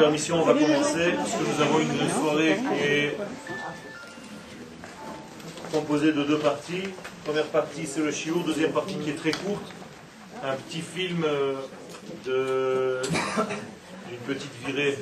[0.00, 3.16] permission, on va commencer, parce que nous avons une soirée qui est
[5.70, 6.84] composée de deux parties.
[7.24, 8.42] Première partie, c'est le chiour.
[8.44, 9.72] Deuxième partie qui est très courte.
[10.42, 11.54] Un petit film euh,
[12.24, 13.02] de
[14.08, 14.98] d'une petite virée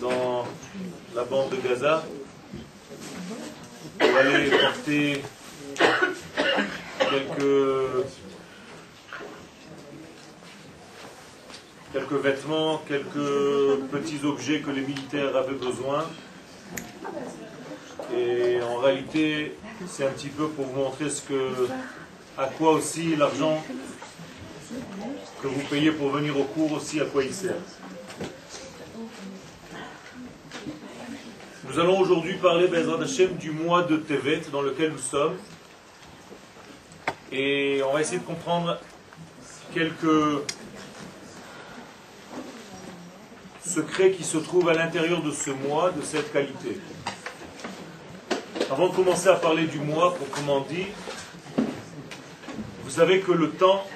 [0.00, 0.46] dans
[1.16, 2.04] la bande de Gaza.
[4.00, 5.22] On va aller porter
[6.98, 7.79] quelques,
[12.10, 16.04] quelques vêtements, quelques petits objets que les militaires avaient besoin.
[18.16, 21.68] Et en réalité, c'est un petit peu pour vous montrer ce que,
[22.36, 23.62] à quoi aussi l'argent
[25.42, 27.54] que vous payez pour venir au cours aussi, à quoi il sert.
[31.68, 35.36] Nous allons aujourd'hui parler, Bezrat Hashem, du mois de Tevet dans lequel nous sommes.
[37.30, 38.80] Et on va essayer de comprendre
[39.72, 40.42] quelques
[43.70, 46.80] secrets qui se trouvent à l'intérieur de ce mois, de cette qualité.
[48.70, 50.86] Avant de commencer à parler du mois, proprement dit,
[52.84, 53.86] vous savez que le temps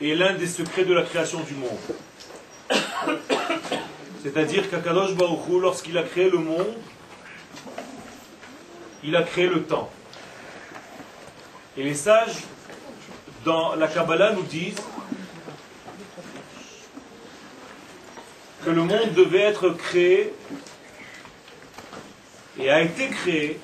[0.00, 2.80] est l'un des secrets de la création du monde.
[4.22, 6.74] C'est-à-dire qu'Akadosh Baruch lorsqu'il a créé le monde,
[9.04, 9.90] il a créé le temps.
[11.76, 12.44] Et les sages,
[13.44, 14.80] dans la Kabbalah, nous disent
[18.66, 20.32] que le monde devait être créé
[22.58, 23.60] et a été créé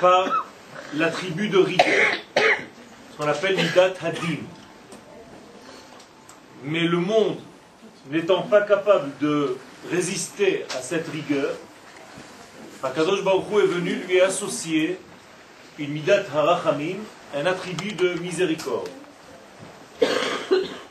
[0.00, 0.44] par
[0.94, 2.06] la tribu de rigueur,
[2.36, 4.42] ce qu'on appelle Midat Hadim.
[6.64, 7.38] Mais le monde,
[8.10, 9.56] n'étant pas capable de
[9.88, 11.54] résister à cette rigueur,
[12.82, 14.98] Akadosh Baruch est venu lui associer
[15.78, 16.96] une midat harachamim,
[17.36, 18.88] un attribut de miséricorde.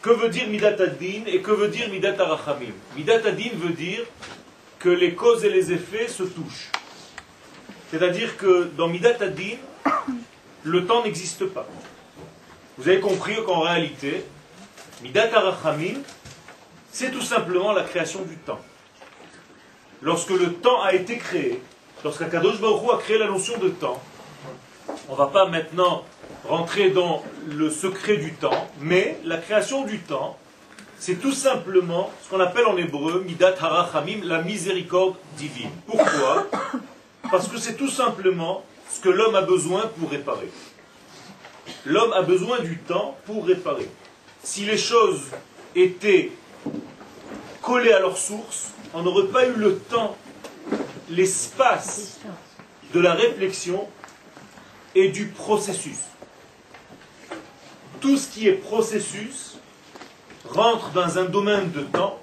[0.06, 4.04] Que veut dire midat ad-din et que veut dire midat harachamim Midat ad-din veut dire
[4.78, 6.70] que les causes et les effets se touchent.
[7.90, 9.58] C'est-à-dire que dans midat ad-din,
[10.62, 11.66] le temps n'existe pas.
[12.78, 14.24] Vous avez compris qu'en réalité,
[15.02, 15.98] midat harachamim,
[16.92, 18.62] c'est tout simplement la création du temps.
[20.04, 21.64] Lorsque le temps a été créé,
[22.04, 24.00] lorsqu'Akadosh Baruch a créé la notion de temps,
[25.10, 26.04] on ne va pas maintenant
[26.48, 30.38] rentrer dans le secret du temps, mais la création du temps,
[30.98, 35.70] c'est tout simplement ce qu'on appelle en hébreu Midat Harachamim, la miséricorde divine.
[35.86, 36.48] Pourquoi
[37.32, 40.50] Parce que c'est tout simplement ce que l'homme a besoin pour réparer.
[41.86, 43.90] L'homme a besoin du temps pour réparer.
[44.44, 45.32] Si les choses
[45.76, 46.32] étaient
[47.62, 50.16] collées à leur source, on n'aurait pas eu le temps,
[51.10, 52.20] l'espace
[52.94, 53.88] de la réflexion
[54.96, 56.00] et du processus.
[58.00, 59.58] Tout ce qui est processus
[60.50, 62.20] rentre dans un domaine de temps,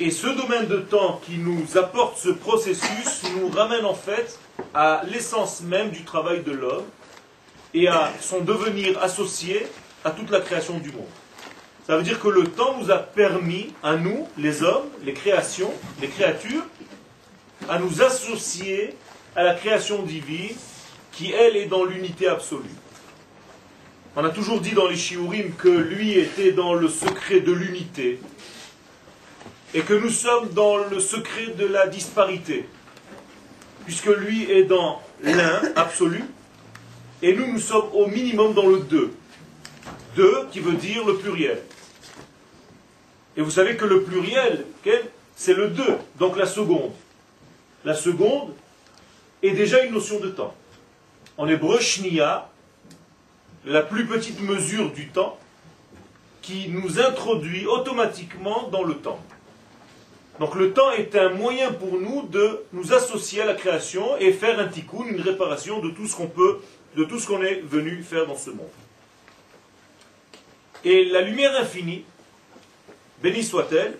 [0.00, 4.38] et ce domaine de temps qui nous apporte ce processus nous ramène en fait
[4.72, 6.84] à l'essence même du travail de l'homme
[7.74, 9.66] et à son devenir associé
[10.04, 11.08] à toute la création du monde.
[11.84, 15.72] Ça veut dire que le temps nous a permis, à nous, les hommes, les créations,
[16.00, 16.64] les créatures,
[17.68, 18.94] à nous associer
[19.34, 20.54] à la création divine
[21.18, 22.70] qui, elle, est dans l'unité absolue.
[24.14, 28.20] On a toujours dit dans les Shiurim que lui était dans le secret de l'unité
[29.74, 32.68] et que nous sommes dans le secret de la disparité,
[33.84, 36.22] puisque lui est dans l'un absolu
[37.20, 39.12] et nous, nous sommes au minimum dans le deux.
[40.14, 41.60] Deux qui veut dire le pluriel.
[43.36, 44.66] Et vous savez que le pluriel,
[45.34, 46.92] c'est le deux, donc la seconde.
[47.84, 48.54] La seconde
[49.42, 50.54] est déjà une notion de temps
[51.38, 52.50] en hébreu, shnia,
[53.64, 55.38] la plus petite mesure du temps,
[56.42, 59.20] qui nous introduit automatiquement dans le temps.
[60.40, 64.32] Donc le temps est un moyen pour nous de nous associer à la création et
[64.32, 66.60] faire un tikkun, une réparation de tout ce qu'on peut,
[66.96, 68.70] de tout ce qu'on est venu faire dans ce monde.
[70.84, 72.04] Et la lumière infinie,
[73.20, 73.98] bénie soit-elle,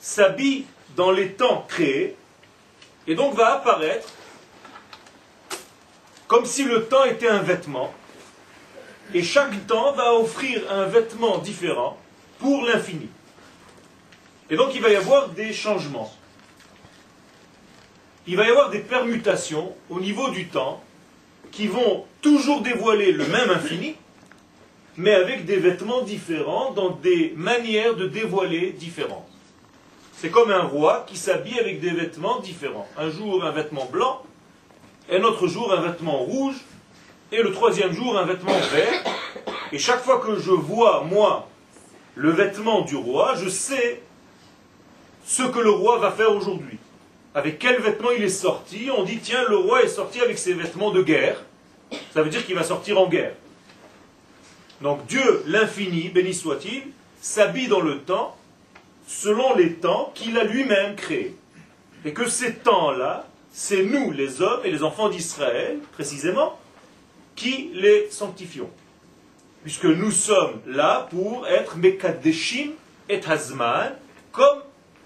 [0.00, 2.16] s'habille dans les temps créés
[3.06, 4.08] et donc va apparaître
[6.28, 7.92] comme si le temps était un vêtement,
[9.14, 11.96] et chaque temps va offrir un vêtement différent
[12.38, 13.08] pour l'infini.
[14.50, 16.12] Et donc il va y avoir des changements.
[18.26, 20.82] Il va y avoir des permutations au niveau du temps
[21.52, 23.94] qui vont toujours dévoiler le même infini,
[24.96, 29.28] mais avec des vêtements différents, dans des manières de dévoiler différentes.
[30.12, 32.88] C'est comme un roi qui s'habille avec des vêtements différents.
[32.98, 34.22] Un jour un vêtement blanc,
[35.10, 36.56] un autre jour un vêtement rouge,
[37.32, 39.02] et le troisième jour un vêtement vert.
[39.72, 41.48] Et chaque fois que je vois, moi,
[42.14, 44.02] le vêtement du roi, je sais
[45.24, 46.78] ce que le roi va faire aujourd'hui.
[47.34, 50.54] Avec quel vêtement il est sorti On dit, tiens, le roi est sorti avec ses
[50.54, 51.44] vêtements de guerre.
[52.14, 53.34] Ça veut dire qu'il va sortir en guerre.
[54.80, 56.82] Donc Dieu, l'infini, béni soit-il,
[57.20, 58.36] s'habille dans le temps
[59.06, 61.36] selon les temps qu'il a lui-même créés.
[62.04, 63.26] Et que ces temps-là,
[63.58, 66.58] c'est nous, les hommes et les enfants d'Israël, précisément,
[67.36, 68.68] qui les sanctifions.
[69.62, 72.72] Puisque nous sommes là pour être Mekadeshim
[73.08, 73.94] et Hazman,
[74.30, 74.58] comme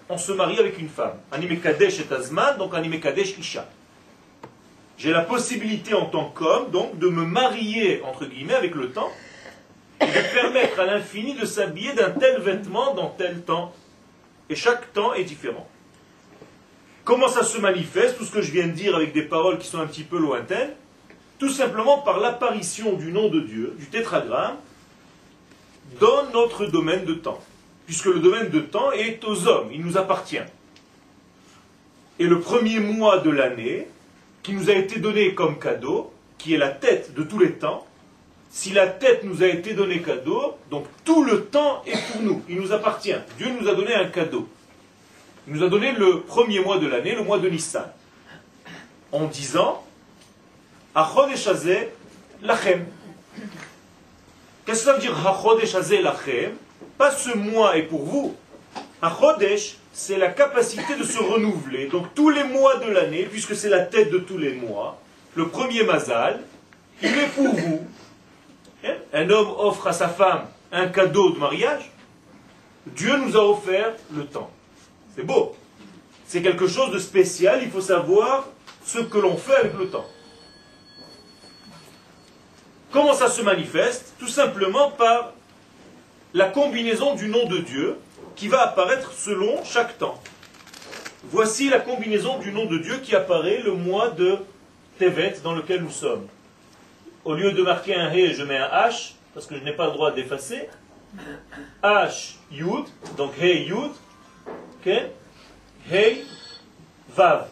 [0.08, 1.14] on se marie avec une femme.
[1.30, 3.68] Animekadesh et Hazman, donc Animekadesh Isha.
[4.98, 9.12] J'ai la possibilité en tant qu'homme, donc, de me marier, entre guillemets, avec le temps,
[10.00, 13.72] et de permettre à l'infini de s'habiller d'un tel vêtement dans tel temps.
[14.48, 15.68] Et chaque temps est différent.
[17.10, 19.66] Comment ça se manifeste Tout ce que je viens de dire avec des paroles qui
[19.66, 20.70] sont un petit peu lointaines.
[21.40, 24.54] Tout simplement par l'apparition du nom de Dieu, du tétragramme,
[25.98, 27.40] dans notre domaine de temps.
[27.86, 30.38] Puisque le domaine de temps est aux hommes, il nous appartient.
[32.20, 33.88] Et le premier mois de l'année,
[34.44, 37.88] qui nous a été donné comme cadeau, qui est la tête de tous les temps,
[38.50, 42.44] si la tête nous a été donnée cadeau, donc tout le temps est pour nous,
[42.48, 43.16] il nous appartient.
[43.36, 44.48] Dieu nous a donné un cadeau.
[45.50, 47.90] Nous a donné le premier mois de l'année, le mois de Nissan,
[49.10, 49.84] en disant
[50.94, 52.86] lachem.
[54.64, 56.52] Qu'est-ce que ça veut dire Achodesh lachem
[56.96, 58.36] Pas ce mois est pour vous.
[59.02, 61.88] Achodesh, c'est la capacité de se renouveler.
[61.88, 65.00] Donc tous les mois de l'année, puisque c'est la tête de tous les mois,
[65.34, 66.42] le premier mazal,
[67.02, 67.84] il est pour vous.
[68.84, 68.94] Hein?
[69.12, 71.90] Un homme offre à sa femme un cadeau de mariage.
[72.86, 74.52] Dieu nous a offert le temps.
[75.16, 75.56] C'est beau.
[76.26, 77.60] C'est quelque chose de spécial.
[77.62, 78.48] Il faut savoir
[78.84, 80.06] ce que l'on fait avec le temps.
[82.90, 85.32] Comment ça se manifeste Tout simplement par
[86.34, 87.96] la combinaison du nom de Dieu
[88.36, 90.20] qui va apparaître selon chaque temps.
[91.24, 94.38] Voici la combinaison du nom de Dieu qui apparaît le mois de
[94.98, 96.26] Tevet dans lequel nous sommes.
[97.24, 99.86] Au lieu de marquer un He, je mets un H, parce que je n'ai pas
[99.86, 100.68] le droit d'effacer.
[101.82, 102.86] H, Yud,
[103.16, 103.90] donc He, Yud,
[104.86, 106.24] Hey,
[107.14, 107.48] Vav.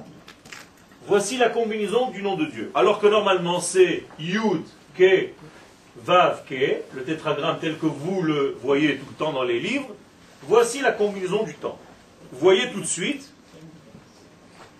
[1.06, 2.70] Voici la combinaison du nom de Dieu.
[2.74, 4.62] Alors que normalement c'est Yud,
[4.96, 5.30] Ke,
[5.96, 9.94] Vav, Ke, le tétragramme tel que vous le voyez tout le temps dans les livres.
[10.44, 11.78] Voici la combinaison du temps.
[12.32, 13.30] Vous voyez tout de suite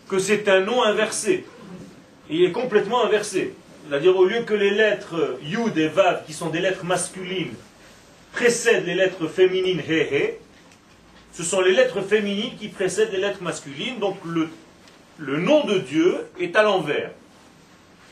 [0.09, 1.45] que c'est un nom inversé.
[2.31, 3.53] Il est complètement inversé.
[3.87, 7.53] C'est-à-dire au lieu que les lettres Yud et Vav, qui sont des lettres masculines,
[8.33, 10.48] précèdent les lettres féminines He He,
[11.39, 14.51] ce sont les lettres féminines qui précèdent les lettres masculines, donc le,
[15.37, 17.13] nom de Dieu est à l'envers.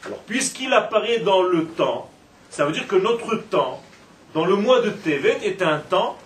[0.05, 2.09] Alors, puisqu'il apparaît dans le temps,
[2.51, 3.83] ça veut dire que notre temps,
[4.33, 6.17] dans le mois de Tevet, est un temps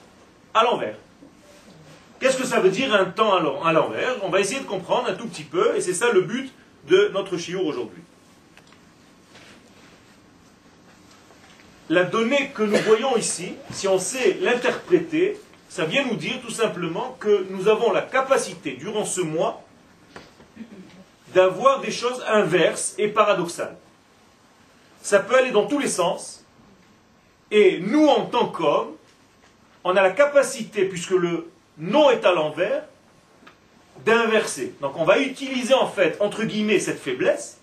[0.52, 0.96] à l'envers.
[2.20, 3.32] Qu'est-ce que ça veut dire un temps
[3.64, 4.22] à l'envers?
[4.22, 6.52] On va essayer de comprendre un tout petit peu, et c'est ça le but
[6.86, 8.02] de notre chiour aujourd'hui.
[11.88, 16.50] La donnée que nous voyons ici, si on sait l'interpréter, ça vient nous dire tout
[16.50, 19.62] simplement que nous avons la capacité, durant ce mois,
[21.32, 23.76] d'avoir des choses inverses et paradoxales.
[25.00, 26.44] Ça peut aller dans tous les sens,
[27.52, 28.96] et nous, en tant qu'hommes,
[29.84, 31.48] on a la capacité, puisque le
[31.78, 32.82] nom est à l'envers,
[34.04, 34.74] d'inverser.
[34.80, 37.58] Donc on va utiliser en fait, entre guillemets, cette faiblesse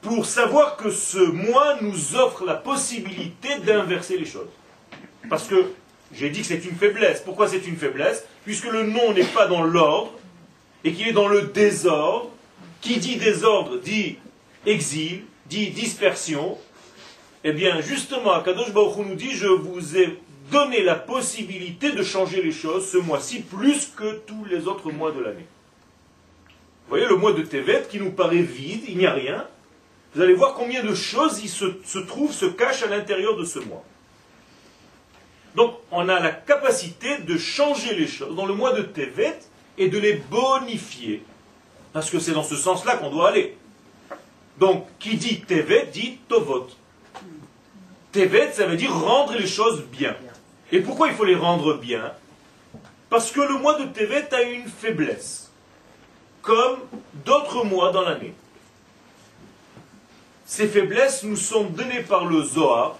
[0.00, 4.50] pour savoir que ce mois nous offre la possibilité d'inverser les choses.
[5.28, 5.72] Parce que
[6.14, 7.20] j'ai dit que c'est une faiblesse.
[7.20, 10.12] Pourquoi c'est une faiblesse Puisque le nom n'est pas dans l'ordre
[10.84, 12.30] et qu'il est dans le désordre.
[12.80, 14.18] Qui dit désordre dit
[14.66, 16.58] exil, dit dispersion.
[17.44, 20.18] Eh bien, justement, Akadosh Baruch nous dit Je vous ai
[20.50, 25.12] donné la possibilité de changer les choses ce mois-ci plus que tous les autres mois
[25.12, 25.46] de l'année.
[26.84, 29.46] Vous voyez le mois de Tevet qui nous paraît vide, il n'y a rien.
[30.14, 33.44] Vous allez voir combien de choses il se, se trouvent, se cachent à l'intérieur de
[33.44, 33.84] ce mois.
[35.54, 39.38] Donc, on a la capacité de changer les choses dans le mois de Tevet
[39.78, 41.22] et de les bonifier.
[41.92, 43.56] Parce que c'est dans ce sens-là qu'on doit aller.
[44.58, 46.68] Donc, qui dit Tevet dit Tovot.
[48.12, 50.16] Tevet, ça veut dire rendre les choses bien.
[50.70, 52.12] Et pourquoi il faut les rendre bien?
[53.10, 55.50] Parce que le mois de Tevet a une faiblesse,
[56.40, 56.78] comme
[57.26, 58.34] d'autres mois dans l'année.
[60.46, 62.96] Ces faiblesses nous sont données par le Zohar,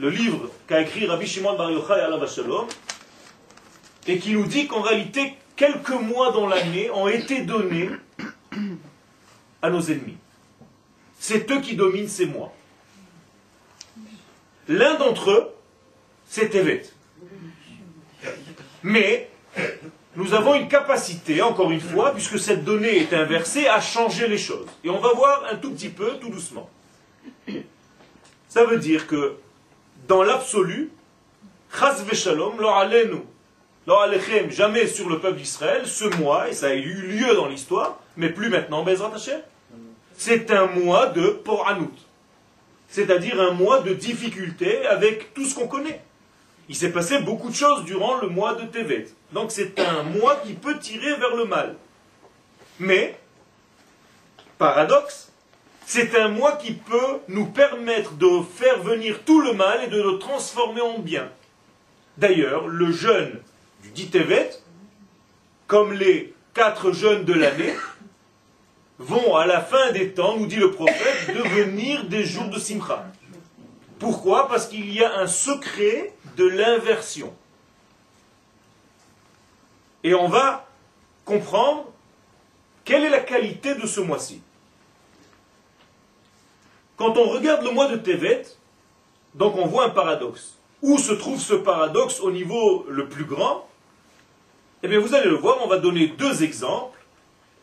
[0.00, 2.66] le livre qu'a écrit Rabbi Shimon Bar Yochai la Shalom,
[4.06, 7.90] et qui nous dit qu'en réalité, quelques mois dans l'année ont été donnés
[9.60, 10.16] à nos ennemis.
[11.18, 12.50] C'est eux qui dominent ces mois.
[14.68, 15.50] L'un d'entre eux,
[16.26, 16.84] c'est Tevet.
[18.82, 19.28] Mais
[20.16, 24.38] nous avons une capacité, encore une fois, puisque cette donnée est inversée, à changer les
[24.38, 24.68] choses.
[24.82, 26.70] Et on va voir un tout petit peu, tout doucement.
[28.48, 29.36] Ça veut dire que,
[30.10, 30.90] dans l'absolu,
[31.72, 32.56] Chaz Veshalom,
[34.50, 38.28] jamais sur le peuple d'Israël, ce mois, et ça a eu lieu dans l'histoire, mais
[38.28, 39.12] plus maintenant, Bezrat
[40.16, 41.94] c'est un mois de Poranout.
[42.88, 46.02] C'est-à-dire un mois de difficulté avec tout ce qu'on connaît.
[46.68, 49.06] Il s'est passé beaucoup de choses durant le mois de Tevet.
[49.32, 51.76] Donc c'est un mois qui peut tirer vers le mal.
[52.80, 53.16] Mais,
[54.58, 55.29] paradoxe,
[55.92, 60.00] c'est un mois qui peut nous permettre de faire venir tout le mal et de
[60.00, 61.28] le transformer en bien.
[62.16, 63.40] D'ailleurs, le jeûne
[63.82, 64.52] du dit Tevet,
[65.66, 67.74] comme les quatre jeûnes de l'année,
[69.00, 73.04] vont à la fin des temps, nous dit le prophète, devenir des jours de Simcha.
[73.98, 74.46] Pourquoi?
[74.46, 77.34] Parce qu'il y a un secret de l'inversion.
[80.04, 80.68] Et on va
[81.24, 81.90] comprendre
[82.84, 84.40] quelle est la qualité de ce mois-ci.
[87.00, 88.42] Quand on regarde le mois de Tevet,
[89.34, 90.58] donc on voit un paradoxe.
[90.82, 93.66] Où se trouve ce paradoxe au niveau le plus grand?
[94.82, 96.98] Eh bien, vous allez le voir, on va donner deux exemples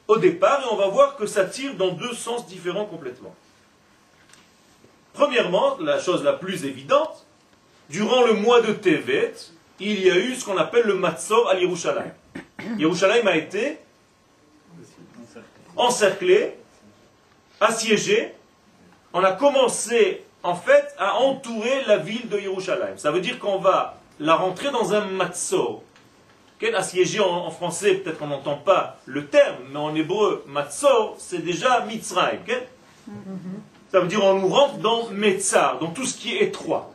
[0.08, 3.36] au départ et on va voir que ça tire dans deux sens différents complètement.
[5.14, 7.24] Premièrement, la chose la plus évidente,
[7.92, 9.36] durant le mois de Tevet,
[9.80, 12.14] il y a eu ce qu'on appelle le Matzor à Yerushalayim.
[12.80, 13.78] Yerushalayim a été
[15.76, 16.56] encerclé,
[17.62, 18.34] assiégé.
[19.14, 22.98] On a commencé en fait à entourer la ville de Yerushalayim.
[22.98, 25.84] Ça veut dire qu'on va la rentrer dans un Matzor.
[26.74, 31.82] Assiégé en, français, peut-être qu'on n'entend pas le terme, mais en hébreu, Matzor, c'est déjà
[31.82, 32.40] Mitzrayim.
[33.92, 36.92] Ça veut dire on nous rentre dans Metzar, dans tout ce qui est étroit.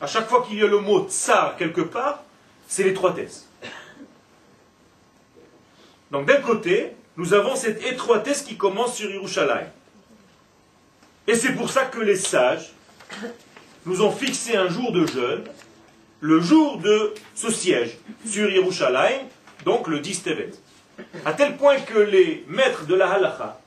[0.00, 2.22] À chaque fois qu'il y a le mot tsar quelque part,
[2.68, 3.48] c'est l'étroitesse.
[6.10, 9.68] Donc d'un côté, nous avons cette étroitesse qui commence sur Yerushalayim.
[11.26, 12.72] Et c'est pour ça que les sages
[13.86, 15.44] nous ont fixé un jour de jeûne,
[16.20, 19.22] le jour de ce siège sur Yerushalayim,
[19.64, 20.52] donc le 10 Tevet.
[21.24, 23.60] À tel point que les maîtres de la halacha,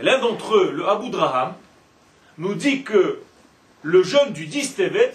[0.00, 1.54] l'un d'entre eux, le Abu Draham,
[2.38, 3.20] nous dit que
[3.82, 5.14] le jeûne du 10 Tevet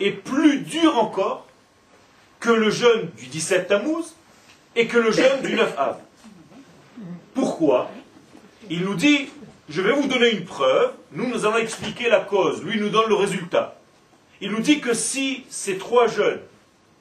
[0.00, 1.46] est plus dur encore
[2.40, 4.14] que le jeûne du 17 Tammuz
[4.74, 5.96] et que le jeûne du 9 Av.
[7.34, 7.90] Pourquoi?
[8.68, 9.28] Il nous dit,
[9.68, 13.08] je vais vous donner une preuve, nous nous allons expliquer la cause, lui nous donne
[13.08, 13.76] le résultat.
[14.40, 16.40] Il nous dit que si ces trois jeûnes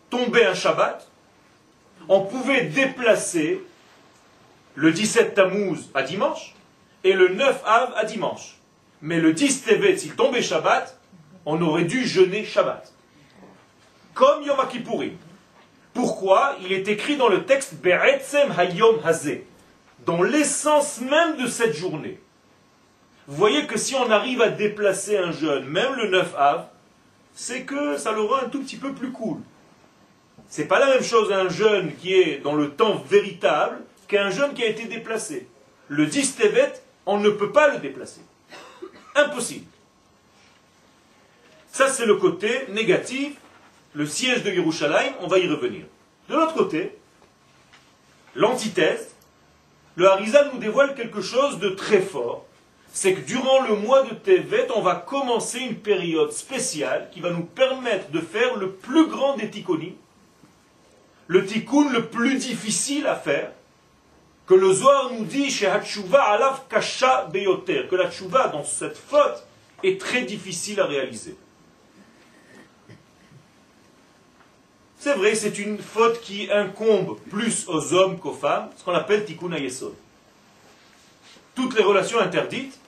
[0.09, 1.07] tombaient un Shabbat,
[2.07, 3.61] on pouvait déplacer
[4.75, 6.55] le 17 Tammuz à dimanche
[7.03, 8.55] et le 9 Av à dimanche.
[9.01, 10.97] Mais le 10 Tevet, s'il tombait Shabbat,
[11.45, 12.91] on aurait dû jeûner Shabbat.
[14.13, 15.17] Comme Yom Kippourim.
[15.93, 19.45] Pourquoi Il est écrit dans le texte Be'etzem Hayom Hazeh,
[20.05, 22.19] dans l'essence même de cette journée.
[23.27, 26.67] Vous voyez que si on arrive à déplacer un jeûne, même le 9 Av,
[27.33, 29.39] c'est que ça le rend un tout petit peu plus cool.
[30.47, 34.53] C'est pas la même chose un jeûne qui est dans le temps véritable qu'un jeûne
[34.53, 35.47] qui a été déplacé.
[35.87, 36.73] Le 10 Tevet,
[37.05, 38.21] on ne peut pas le déplacer.
[39.15, 39.65] Impossible.
[41.71, 43.33] Ça, c'est le côté négatif,
[43.93, 45.85] le siège de Yerushalayim, on va y revenir.
[46.29, 46.95] De l'autre côté,
[48.35, 49.13] l'antithèse,
[49.95, 52.45] le Harizal nous dévoile quelque chose de très fort.
[52.95, 57.29] C'est que durant le mois de Tevet, on va commencer une période spéciale qui va
[57.29, 59.95] nous permettre de faire le plus grand des tikkunim,
[61.27, 63.51] le tikkun le plus difficile à faire,
[64.47, 69.43] que le Zohar nous dit chez alav kasha beyoter, que la tchouva dans cette faute
[69.83, 71.35] est très difficile à réaliser.
[74.97, 79.25] C'est vrai, c'est une faute qui incombe plus aux hommes qu'aux femmes, ce qu'on appelle
[79.25, 79.95] tikkun ayesod.
[81.55, 82.79] Toutes les relations interdites,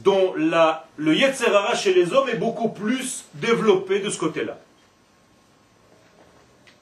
[0.00, 4.58] dont la, le yetzerara chez les hommes est beaucoup plus développé de ce côté-là.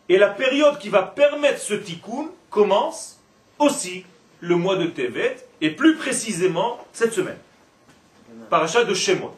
[0.09, 3.21] Et la période qui va permettre ce tikkun commence
[3.59, 4.05] aussi
[4.41, 7.39] le mois de Tevet, et plus précisément cette semaine.
[8.51, 9.37] Parachat de Shemot.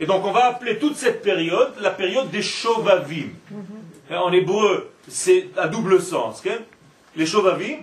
[0.00, 3.28] Et donc on va appeler toute cette période la période des Shovavim.
[3.50, 4.16] Mhm.
[4.16, 6.42] En hébreu, c'est à double sens.
[7.14, 7.78] Les Shovavim,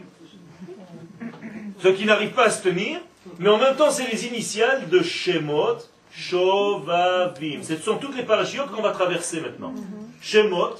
[1.81, 2.99] ceux qui n'arrivent pas à se tenir,
[3.39, 5.77] mais en même temps, c'est les initiales de Shemot,
[6.11, 7.63] Shovavim.
[7.63, 9.71] Ce sont toutes les parachiotes qu'on va traverser maintenant.
[9.71, 10.09] Mhm.
[10.21, 10.75] Shemot,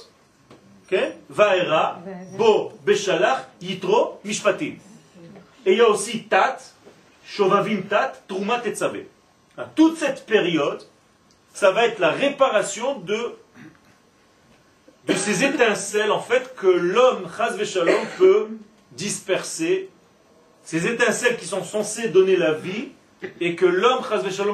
[1.28, 2.00] Vaera,
[2.36, 4.74] Bo, Beshalach, Yitro, Mishpatim.
[5.66, 6.58] Et il y a aussi Tat,
[7.24, 10.82] Shovavim Tat, Trumat et hein, Toute cette période,
[11.52, 13.36] ça va être la réparation de,
[15.06, 17.56] de ces étincelles, en fait, que l'homme, Chaz
[18.18, 18.48] peut
[18.92, 19.89] disperser.
[20.70, 22.90] Ces étincelles qui sont censées donner la vie,
[23.40, 24.04] et que l'homme,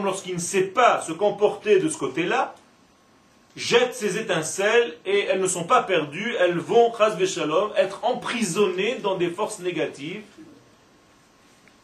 [0.02, 2.54] lorsqu'il ne sait pas se comporter de ce côté-là,
[3.54, 6.90] jette ces étincelles et elles ne sont pas perdues, elles vont,
[7.26, 10.22] Shalom, être emprisonnées dans des forces négatives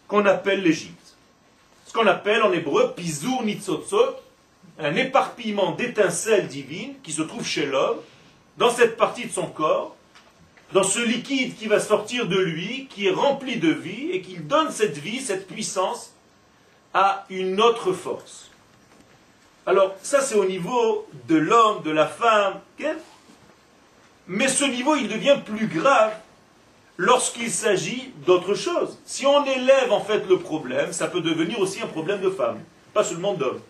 [0.08, 1.14] qu'on appelle l'Égypte.
[1.86, 4.16] Ce qu'on appelle en hébreu Pizur Nitzotzot,
[4.78, 7.98] un éparpillement d'étincelles divines qui se trouve chez l'homme,
[8.56, 9.94] dans cette partie de son corps,
[10.72, 14.36] dans ce liquide qui va sortir de lui, qui est rempli de vie, et qui
[14.36, 16.14] donne cette vie, cette puissance,
[16.94, 18.50] à une autre force.
[19.66, 22.60] Alors, ça c'est au niveau de l'homme, de la femme,
[24.26, 26.12] mais ce niveau il devient plus grave
[26.96, 28.98] lorsqu'il s'agit d'autre chose.
[29.04, 32.60] Si on élève en fait le problème, ça peut devenir aussi un problème de femme,
[32.92, 33.60] pas seulement d'homme.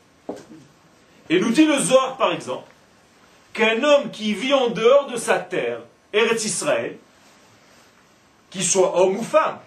[1.28, 2.68] Et nous dit le Zohar, par exemple,
[3.52, 5.80] qu'un homme qui vit en dehors de sa terre,
[6.12, 6.96] Eretz Israël,
[8.50, 9.58] qu'il soit homme ou femme,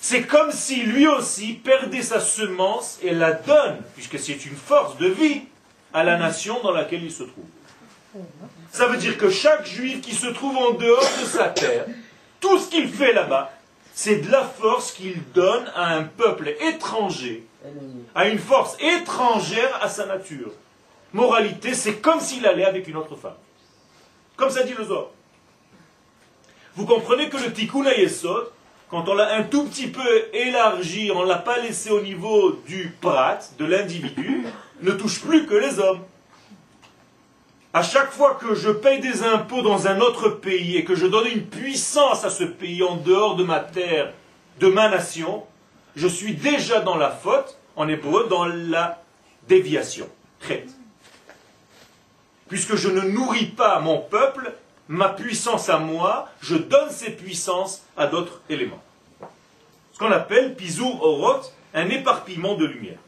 [0.00, 4.98] c'est comme si lui aussi perdait sa semence et la donne, puisque c'est une force
[4.98, 5.42] de vie,
[5.94, 7.44] à la nation dans laquelle il se trouve.
[8.72, 11.86] Ça veut dire que chaque juif qui se trouve en dehors de sa terre,
[12.40, 13.50] tout ce qu'il fait là-bas,
[13.94, 17.46] c'est de la force qu'il donne à un peuple étranger,
[18.14, 20.50] à une force étrangère à sa nature.
[21.12, 23.36] Moralité, c'est comme s'il allait avec une autre femme.
[24.36, 25.13] Comme ça dit le Zohar.
[26.76, 28.50] Vous comprenez que le tikkun ayesod,
[28.90, 32.60] quand on l'a un tout petit peu élargi, on ne l'a pas laissé au niveau
[32.66, 34.44] du prat, de l'individu,
[34.82, 36.00] ne touche plus que les hommes.
[37.72, 41.06] À chaque fois que je paye des impôts dans un autre pays et que je
[41.06, 44.12] donne une puissance à ce pays en dehors de ma terre,
[44.60, 45.44] de ma nation,
[45.96, 49.02] je suis déjà dans la faute, en hébreu, dans la
[49.48, 50.08] déviation.
[52.48, 54.52] Puisque je ne nourris pas mon peuple,
[54.88, 58.82] ma puissance à moi, je donne ces puissances à d'autres éléments.
[59.92, 62.98] Ce qu'on appelle pisou oroth, un éparpillement de lumière.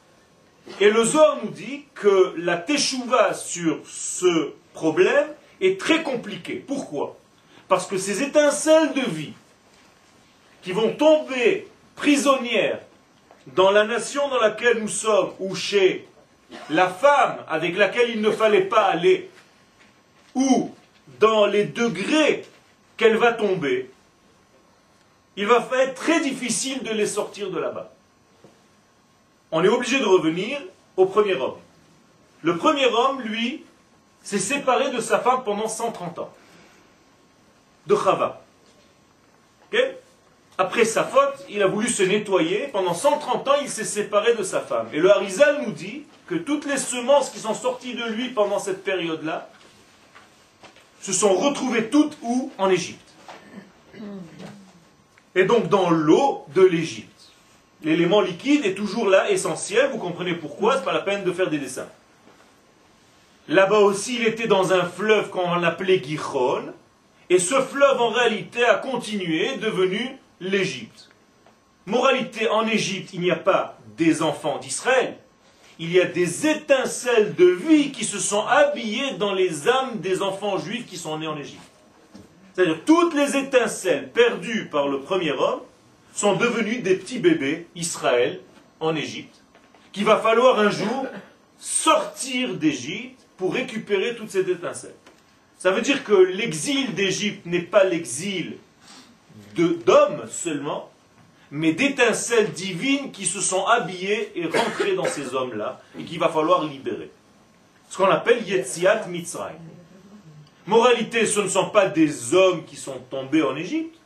[0.81, 5.29] Et le Zohar nous dit que la teshuva sur ce problème
[5.61, 6.65] est très compliquée.
[6.67, 7.17] Pourquoi?
[7.69, 9.33] Parce que ces étincelles de vie
[10.63, 12.81] qui vont tomber prisonnières
[13.47, 16.07] dans la nation dans laquelle nous sommes, ou chez
[16.71, 19.31] la femme avec laquelle il ne fallait pas aller,
[20.35, 20.73] ou
[21.19, 22.45] dans les degrés
[22.97, 23.91] qu'elle va tomber,
[25.37, 27.93] il va être très difficile de les sortir de là-bas.
[29.53, 30.59] On est obligé de revenir
[30.97, 31.59] au premier homme.
[32.43, 33.65] Le premier homme, lui,
[34.23, 36.33] s'est séparé de sa femme pendant 130 ans.
[37.87, 38.43] De Chava.
[40.59, 42.69] Après sa faute, il a voulu se nettoyer.
[42.69, 44.89] Pendant 130 ans, il s'est séparé de sa femme.
[44.93, 48.59] Et le Harizal nous dit que toutes les semences qui sont sorties de lui pendant
[48.59, 49.51] cette période-là
[51.07, 53.15] se sont retrouvées toutes où En Égypte.
[55.37, 57.31] Et donc dans l'eau de l'Égypte.
[57.85, 59.91] L'élément liquide est toujours là, essentiel.
[59.93, 61.87] Vous comprenez pourquoi, c'est pas la peine de faire des dessins.
[63.47, 66.73] Là-bas aussi, il était dans un fleuve qu'on appelait Gichon.
[67.31, 71.11] Et ce fleuve, en réalité, a continué, devenu l'Égypte.
[71.85, 75.19] Moralité, en Égypte, il n'y a pas des enfants d'Israël.
[75.79, 80.23] Il y a des étincelles de vie qui se sont habillées dans les âmes des
[80.23, 81.61] enfants juifs qui sont nés en Égypte.
[82.55, 85.61] C'est-à-dire toutes les étincelles perdues par le premier homme
[86.15, 88.41] sont devenues des petits bébés Israël
[88.81, 89.43] en Égypte,
[89.93, 91.07] qu'il va falloir un jour
[91.59, 94.95] sortir d'Égypte pour récupérer toutes ces étincelles.
[95.59, 98.57] Ça veut dire que l'exil d'Égypte n'est pas l'exil
[99.55, 100.91] d'hommes seulement,
[101.51, 106.29] mais d'étincelles divines qui se sont habillées et rentrées dans ces hommes-là, et qu'il va
[106.29, 107.11] falloir libérer.
[107.89, 109.59] Ce qu'on appelle Yetziat Mitzrayim.
[110.67, 113.97] Moralité, ce ne sont pas des hommes qui sont tombés en Égypte,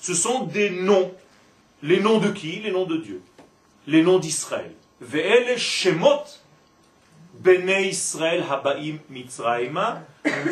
[0.00, 1.12] ce sont des noms.
[1.82, 2.60] Les noms de qui?
[2.60, 3.22] Les noms de Dieu.
[3.86, 4.72] Les noms d'Israël.
[5.00, 6.24] Ve'ele Shemot
[7.34, 10.02] Bene Israël Habaim Mitzrayima.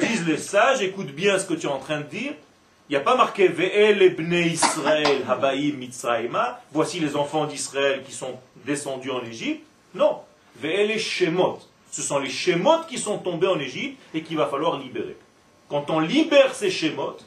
[0.01, 2.35] Disent les sages, écoute bien ce que tu es en train de dire.
[2.91, 6.61] Il n'y a pas marqué Ve'ele Bne Israël Habaim Mitzrayima.
[6.73, 8.35] Voici les enfants d'Israël qui sont
[8.67, 9.65] descendus en Égypte.
[9.95, 10.19] Non.
[10.57, 11.61] Ve'ele Shemot.
[11.93, 15.17] Ce sont les Shemot qui sont tombés en Égypte et qu'il va falloir libérer.
[15.69, 17.25] Quand on libère ces schémotes,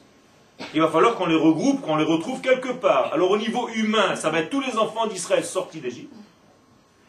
[0.74, 3.14] il va falloir qu'on les regroupe, qu'on les retrouve quelque part.
[3.14, 6.12] Alors au niveau humain, ça va être tous les enfants d'Israël sortis d'Égypte.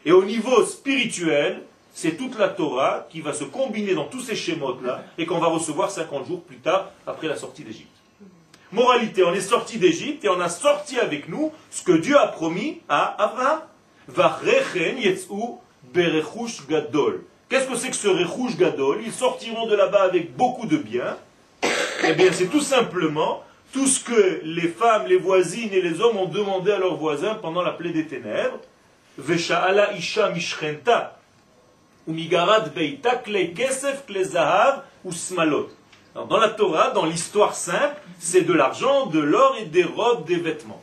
[0.05, 4.35] Et au niveau spirituel, c'est toute la Torah qui va se combiner dans tous ces
[4.37, 7.94] schémotes-là et qu'on va recevoir 50 jours plus tard après la sortie d'Égypte.
[8.75, 12.27] Moralité, on est sorti d'Égypte et on a sorti avec nous ce que Dieu a
[12.27, 13.61] promis à Abraham.
[17.49, 19.01] Qu'est-ce que c'est que ce rechush gadol?
[19.05, 21.15] Ils sortiront de là-bas avec beaucoup de biens.
[22.03, 26.17] Eh bien, c'est tout simplement tout ce que les femmes, les voisines et les hommes
[26.17, 28.59] ont demandé à leurs voisins pendant la plaie des ténèbres.
[29.17, 31.17] Vesha'ala isha mishrenta.
[32.07, 35.13] Umigarad beita kle kesef kle zahav ou
[36.15, 40.37] Dans la Torah, dans l'histoire simple, c'est de l'argent, de l'or et des robes, des
[40.37, 40.81] vêtements.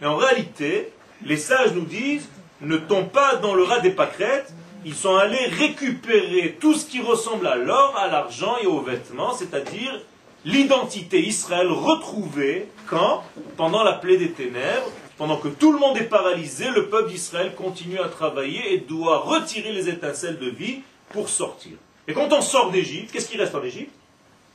[0.00, 0.92] Mais en réalité,
[1.24, 2.28] les sages nous disent,
[2.60, 4.52] ne tombe pas dans le rat des pâquerettes,
[4.84, 9.34] ils sont allés récupérer tout ce qui ressemble à l'or, à l'argent et aux vêtements,
[9.34, 10.00] c'est-à-dire
[10.44, 13.24] l'identité Israël retrouvée quand?
[13.56, 17.54] Pendant la plaie des ténèbres, pendant que tout le monde est paralysé, le peuple d'Israël
[17.56, 20.78] continue à travailler et doit retirer les étincelles de vie
[21.10, 21.72] pour sortir.
[22.06, 23.92] Et quand on sort d'Égypte, qu'est-ce qui reste en Égypte?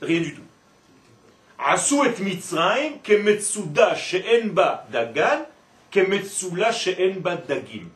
[0.00, 0.42] Rien du tout.
[6.98, 7.88] et dagan dagim.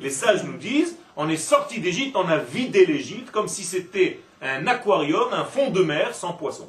[0.00, 4.20] Les sages nous disent, on est sorti d'Égypte, on a vidé l'Égypte comme si c'était
[4.42, 6.68] un aquarium, un fond de mer sans poissons.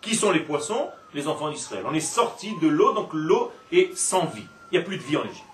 [0.00, 0.88] Qui sont les poissons?
[1.12, 1.84] Les enfants d'Israël.
[1.86, 4.46] On est sorti de l'eau, donc l'eau est sans vie.
[4.72, 5.44] Il n'y a plus de vie en Égypte.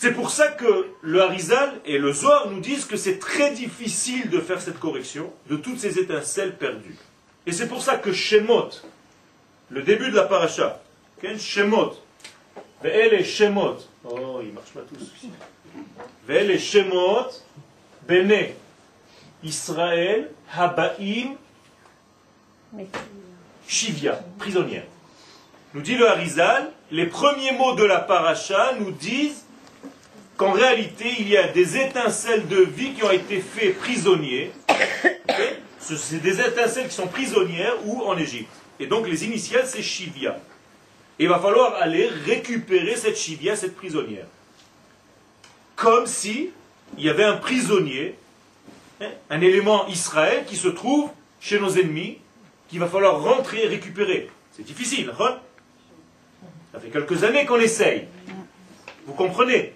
[0.00, 4.30] C'est pour ça que le Harizal et le Zohar nous disent que c'est très difficile
[4.30, 6.96] de faire cette correction de toutes ces étincelles perdues.
[7.44, 8.70] Et c'est pour ça que Shemot,
[9.68, 10.80] le début de la paracha,
[11.36, 11.92] Shemot,
[12.82, 15.12] Ve'ele Shemot, oh, il marche pas tous.
[16.26, 17.26] Ve'ele Shemot,
[18.08, 18.54] Bene,
[19.44, 21.36] Israël, Habaim,
[23.68, 24.86] Shivia, prisonnière.
[25.74, 29.44] Nous dit le Harizal, les premiers mots de la paracha nous disent
[30.40, 34.50] qu'en réalité, il y a des étincelles de vie qui ont été faits prisonniers.
[35.78, 38.48] C'est des étincelles qui sont prisonnières ou en Égypte.
[38.78, 40.40] Et donc les initiales, c'est Shivia.
[41.18, 44.24] Il va falloir aller récupérer cette Shivia, cette prisonnière.
[45.76, 46.48] Comme si
[46.96, 48.14] il y avait un prisonnier,
[49.02, 52.16] hein, un élément Israël qui se trouve chez nos ennemis,
[52.70, 54.30] qu'il va falloir rentrer et récupérer.
[54.52, 55.38] C'est difficile, hein
[56.72, 58.06] ça fait quelques années qu'on essaye.
[59.04, 59.74] Vous comprenez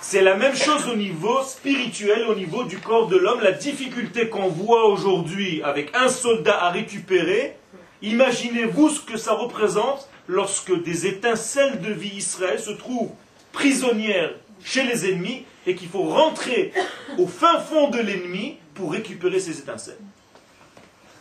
[0.00, 3.40] C'est la même chose au niveau spirituel, au niveau du corps de l'homme.
[3.40, 7.56] La difficulté qu'on voit aujourd'hui avec un soldat à récupérer,
[8.02, 13.10] imaginez-vous ce que ça représente lorsque des étincelles de vie Israël se trouvent
[13.52, 14.32] prisonnières
[14.62, 16.72] chez les ennemis et qu'il faut rentrer
[17.18, 19.98] au fin fond de l'ennemi pour récupérer ces étincelles.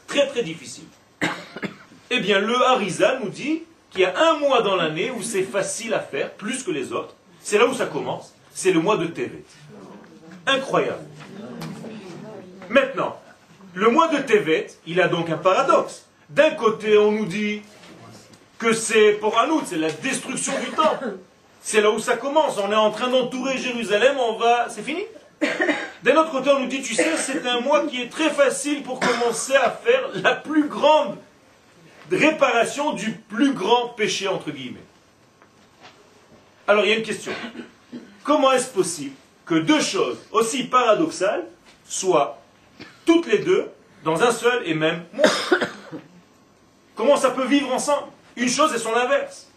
[0.07, 0.85] Très très difficile.
[2.11, 3.63] Eh bien, le Harizal nous dit
[3.95, 6.91] il y a un mois dans l'année où c'est facile à faire, plus que les
[6.91, 7.15] autres.
[7.41, 8.34] C'est là où ça commence.
[8.55, 9.43] C'est le mois de Tevet.
[10.47, 11.03] Incroyable.
[12.69, 13.19] Maintenant,
[13.73, 16.05] le mois de Tevet, il a donc un paradoxe.
[16.29, 17.61] D'un côté, on nous dit
[18.57, 21.17] que c'est pour Anout, c'est la destruction du temple.
[21.61, 22.57] C'est là où ça commence.
[22.57, 24.67] On est en train d'entourer Jérusalem, on va.
[24.69, 25.03] C'est fini.
[26.03, 28.83] D'un autre côté, on nous dit, tu sais, c'est un mois qui est très facile
[28.83, 31.17] pour commencer à faire la plus grande
[32.09, 34.79] réparation du plus grand péché, entre guillemets.
[36.69, 37.33] Alors il y a une question.
[38.25, 41.45] Comment est-ce possible que deux choses aussi paradoxales
[41.87, 42.41] soient
[43.05, 43.69] toutes les deux
[44.03, 45.25] dans un seul et même monde?
[46.95, 48.07] Comment ça peut vivre ensemble?
[48.35, 49.47] Une chose et son inverse.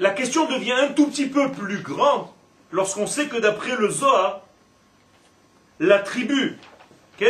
[0.00, 2.28] La question devient un tout petit peu plus grande
[2.70, 4.40] lorsqu'on sait que d'après le Zohar,
[5.78, 6.58] la tribu,
[7.20, 7.26] je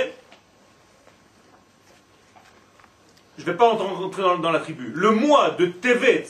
[3.41, 4.93] ne vais pas rentrer dans, la tribu.
[4.95, 6.27] Le mois de Tevet,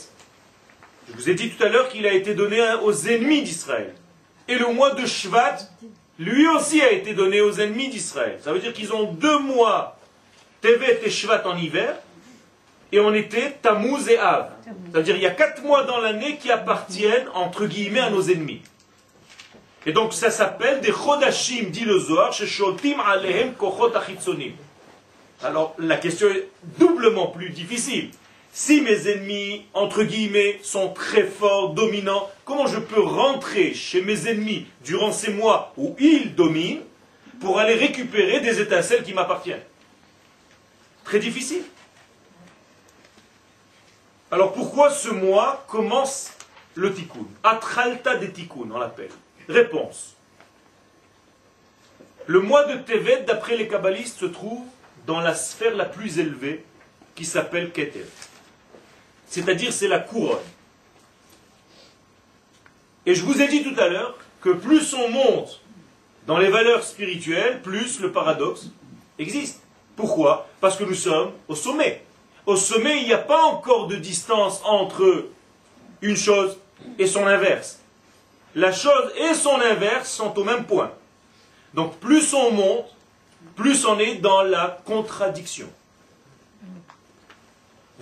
[1.09, 3.95] je vous ai dit tout à l'heure qu'il a été donné aux ennemis d'Israël.
[4.49, 5.59] Et le mois de Shvat,
[6.19, 8.39] lui aussi a été donné aux ennemis d'Israël.
[8.43, 9.99] Ça veut dire qu'ils ont deux mois,
[10.61, 11.97] Tevet et Shvat en hiver,
[12.93, 14.51] et on était Tammuz et Av.
[14.93, 18.61] C'est-à-dire il y a quatre mois dans l'année qui appartiennent, entre guillemets, à nos ennemis.
[19.87, 22.33] Et donc ça s'appelle des Chodashim, dit le Zohar,
[23.07, 24.53] Alehem Kochot Achitzonim.
[25.43, 28.11] Alors la question est doublement plus difficile.
[28.55, 34.29] Si mes ennemis, entre guillemets, sont très forts, dominants, comment je peux rentrer chez mes
[34.29, 36.83] ennemis durant ces mois où ils dominent
[37.41, 39.63] pour aller récupérer des étincelles qui m'appartiennent?
[41.03, 41.63] Très difficile.
[44.31, 46.33] Alors pourquoi ce mois commence
[46.75, 47.27] le tikkun?
[47.43, 49.11] Atralta des tikkun, on l'appelle.
[49.49, 50.15] Réponse.
[52.27, 54.65] Le mois de Tevet, d'après les kabbalistes, se trouve
[55.07, 56.65] dans la sphère la plus élevée
[57.15, 58.05] qui s'appelle Keter.
[59.33, 60.45] C'est-à-dire c'est la couronne.
[63.07, 65.63] Et je vous ai dit tout à l'heure que plus on monte
[66.27, 68.67] dans les valeurs spirituelles, plus le paradoxe
[69.19, 69.63] existe.
[69.97, 70.47] Pourquoi?
[70.61, 72.05] Parce que nous sommes au sommet.
[72.45, 75.29] Au sommet, il n'y a pas encore de distance entre
[76.03, 76.59] une chose
[76.99, 77.79] et son inverse.
[78.55, 80.93] La chose et son inverse sont au même point.
[81.73, 82.95] Donc plus on monte,
[83.57, 85.71] plus on est dans la contradiction.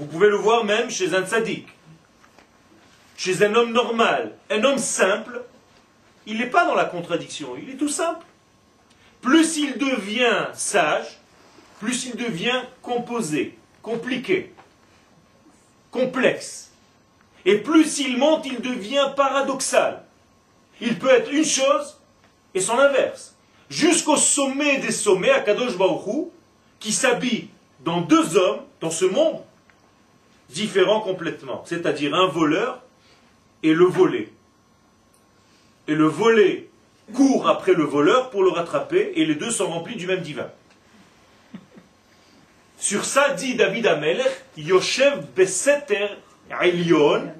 [0.00, 1.68] Vous pouvez le voir même chez un tzaddik.
[3.18, 5.42] Chez un homme normal, un homme simple,
[6.24, 8.24] il n'est pas dans la contradiction, il est tout simple.
[9.20, 11.18] Plus il devient sage,
[11.80, 14.54] plus il devient composé, compliqué,
[15.90, 16.70] complexe.
[17.44, 20.02] Et plus il monte, il devient paradoxal.
[20.80, 21.98] Il peut être une chose
[22.54, 23.34] et son inverse.
[23.68, 26.28] Jusqu'au sommet des sommets, à Kadosh Baruch
[26.78, 27.48] qui s'habille
[27.80, 29.42] dans deux hommes, dans ce monde,
[30.52, 31.62] différents complètement.
[31.66, 32.82] C'est-à-dire un voleur
[33.62, 34.32] et le volé.
[35.88, 36.70] Et le volé
[37.14, 40.48] court après le voleur pour le rattraper, et les deux sont remplis du même divin.
[42.78, 46.08] Sur ça dit David Amelech, Yoshev Beseter
[46.62, 47.32] Elion,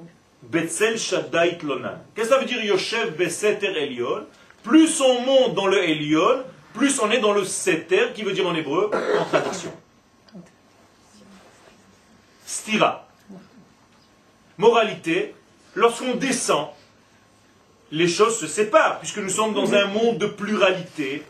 [0.43, 1.99] Betzel Shaddai Lonan.
[2.15, 4.27] Qu'est-ce que ça veut dire Yoshev Beseter Elion?
[4.63, 6.45] Plus on monte dans le Elion,
[6.75, 9.73] plus on est dans le Seter, qui veut dire en hébreu contradiction.
[12.51, 13.07] Stira.
[14.59, 15.37] Moralité,
[15.77, 16.67] lorsqu'on descend,
[17.93, 21.23] les choses se séparent, puisque nous sommes dans un monde de pluralité,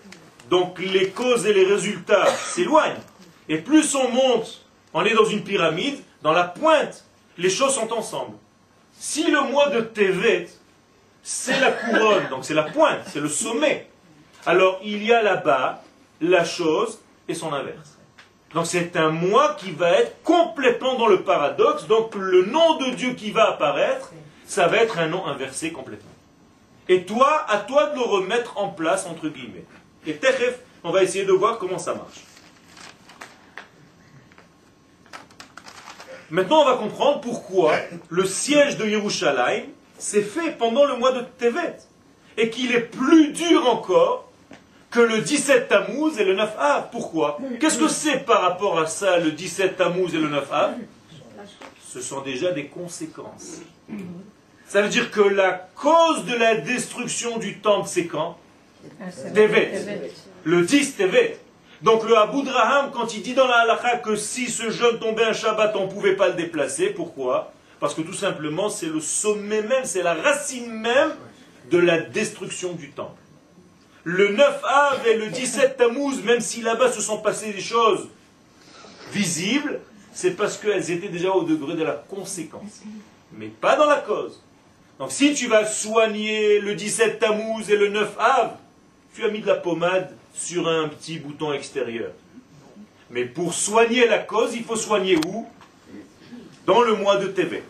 [0.48, 3.02] donc les causes et les résultats s'éloignent.
[3.50, 7.04] Et plus on monte, on est dans une pyramide, dans la pointe,
[7.36, 8.36] les choses sont ensemble.
[8.98, 10.48] Si le mois de Tevet,
[11.22, 13.90] c'est la couronne, donc c'est la pointe, c'est le sommet,
[14.46, 15.82] alors il y a là-bas
[16.22, 17.99] la chose et son inverse.
[18.54, 22.90] Donc c'est un moi qui va être complètement dans le paradoxe, donc le nom de
[22.94, 24.12] Dieu qui va apparaître,
[24.44, 26.10] ça va être un nom inversé complètement.
[26.88, 29.64] Et toi, à toi de le remettre en place, entre guillemets.
[30.06, 32.24] Et Techef, on va essayer de voir comment ça marche.
[36.30, 37.74] Maintenant, on va comprendre pourquoi
[38.08, 39.66] le siège de Yerushalayim
[39.98, 41.76] s'est fait pendant le mois de Tevet.
[42.36, 44.29] Et qu'il est plus dur encore
[44.90, 46.88] que le 17 Tammuz et le 9 Av.
[46.90, 47.38] Pourquoi?
[47.60, 50.74] Qu'est-ce que c'est par rapport à ça, le 17 Tammuz et le 9 Av
[51.88, 53.60] Ce sont déjà des conséquences.
[54.66, 58.36] Ça veut dire que la cause de la destruction du temple, c'est quand?
[59.34, 60.10] Tevet.
[60.44, 61.38] Le 10 Tevet.
[61.82, 65.24] Donc le Abu Draham, quand il dit dans la halakha que si ce jeune tombait
[65.24, 67.52] un Shabbat, on ne pouvait pas le déplacer, pourquoi?
[67.78, 71.14] Parce que tout simplement, c'est le sommet même, c'est la racine même
[71.70, 73.19] de la destruction du temple.
[74.04, 78.08] Le 9 Av et le 17 Tammuz, même si là-bas se sont passées des choses
[79.12, 79.80] visibles,
[80.12, 82.82] c'est parce qu'elles étaient déjà au degré de la conséquence,
[83.32, 84.42] mais pas dans la cause.
[84.98, 88.56] Donc si tu vas soigner le 17 Tammuz et le 9 Av,
[89.14, 92.10] tu as mis de la pommade sur un petit bouton extérieur.
[93.10, 95.46] Mais pour soigner la cause, il faut soigner où?
[96.64, 97.64] Dans le mois de Tevet.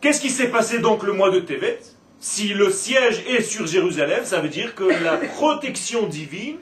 [0.00, 1.80] Qu'est-ce qui s'est passé donc le mois de Tevet
[2.20, 6.56] Si le siège est sur Jérusalem, ça veut dire que la protection divine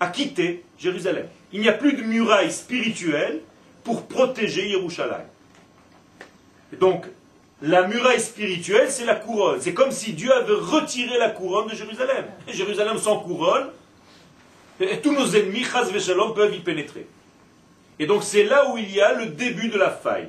[0.00, 1.26] a quitté Jérusalem.
[1.52, 3.40] Il n'y a plus de muraille spirituelle
[3.84, 5.24] pour protéger Yerushalayim.
[6.78, 7.06] Donc,
[7.62, 9.60] la muraille spirituelle, c'est la couronne.
[9.60, 12.26] C'est comme si Dieu avait retiré la couronne de Jérusalem.
[12.46, 13.70] Et Jérusalem sans couronne,
[14.80, 17.06] et tous nos ennemis, Chaz Veshalom, peuvent y pénétrer.
[17.98, 20.28] Et donc c'est là où il y a le début de la faille.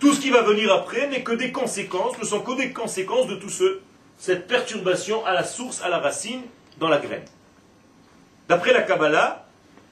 [0.00, 3.26] Tout ce qui va venir après n'est que des conséquences, ne sont que des conséquences
[3.26, 3.80] de tout ce,
[4.18, 6.42] cette perturbation à la source, à la racine,
[6.78, 7.24] dans la graine.
[8.48, 9.46] D'après la Kabbalah,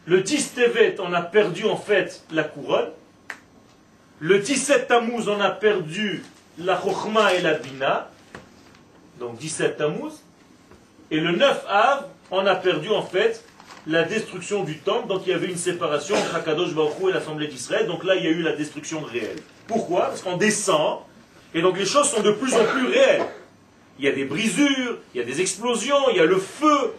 [0.07, 2.91] le 10 Tevet, on a perdu en fait la couronne,
[4.25, 6.23] le 17 Tammuz, on a perdu
[6.57, 8.09] la Chokhma et la Bina.
[9.19, 10.13] Donc 17 Tammuz.
[11.11, 13.45] Et le 9 Av, on a perdu en fait
[13.89, 15.09] la destruction du temple.
[15.09, 17.89] Donc il y avait une séparation entre Akadosh Baruch et l'Assemblée d'Israël.
[17.89, 19.41] Donc là, il y a eu la destruction réelle.
[19.73, 20.07] Pourquoi?
[20.09, 20.99] Parce qu'on descend.
[21.55, 23.27] Et donc les choses sont de plus en plus réelles.
[23.99, 26.95] Il y a des brisures, il y a des explosions, il y a le feu.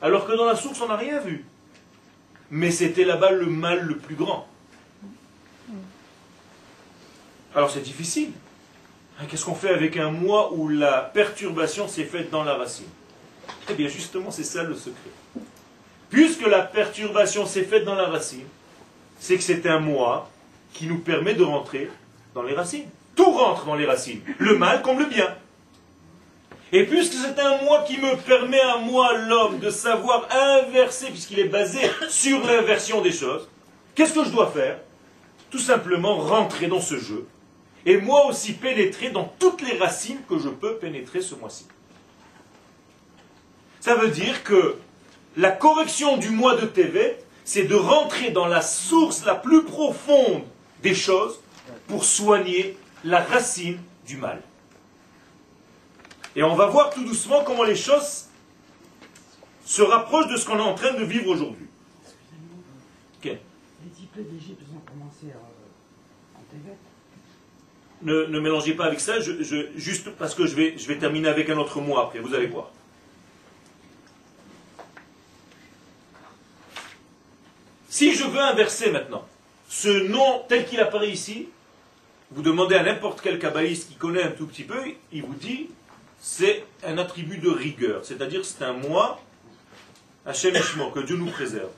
[0.00, 1.44] Alors que dans la source, on n'a rien vu.
[2.50, 4.46] Mais c'était là-bas le mal le plus grand.
[7.54, 8.32] Alors c'est difficile.
[9.18, 12.88] Hein, qu'est-ce qu'on fait avec un mois où la perturbation s'est faite dans la racine?
[13.68, 15.10] Eh bien justement, c'est ça le secret.
[16.10, 18.46] Puisque la perturbation s'est faite dans la racine,
[19.18, 20.30] c'est que c'est un mois
[20.74, 21.90] qui nous permet de rentrer
[22.34, 22.88] dans les racines.
[23.16, 25.34] Tout rentre dans les racines, le mal comme le bien.
[26.72, 31.38] Et puisque c'est un moi qui me permet à moi, l'homme, de savoir inverser, puisqu'il
[31.38, 33.48] est basé sur l'inversion des choses,
[33.94, 34.78] qu'est-ce que je dois faire?
[35.50, 37.28] Tout simplement rentrer dans ce jeu
[37.86, 41.66] et moi aussi pénétrer dans toutes les racines que je peux pénétrer ce mois-ci.
[43.80, 44.76] Ça veut dire que
[45.36, 50.42] la correction du mois de Tevet, c'est de rentrer dans la source la plus profonde
[50.84, 51.40] des choses
[51.88, 54.40] pour soigner la racine du mal.
[56.36, 58.26] Et on va voir tout doucement comment les choses
[59.64, 61.66] se rapprochent de ce qu'on est en train de vivre aujourd'hui.
[63.24, 66.76] Les diplômes d'Égypte ont commencé euh, en Tibet.
[68.02, 70.98] Ne, ne mélangez pas avec ça, je- je- juste parce que je vais, je vais
[70.98, 72.70] terminer avec un autre mot après, vous allez voir.
[77.88, 79.26] Si je veux inverser maintenant
[79.74, 81.48] ce nom tel qu'il apparaît ici,
[82.30, 84.80] vous demandez à n'importe quel kabbaliste qui connaît un tout petit peu,
[85.12, 85.68] il vous dit
[86.20, 89.20] c'est un attribut de rigueur, c'est-à-dire c'est un moi,
[90.24, 91.70] Hachem Ishmo, que Dieu nous préserve.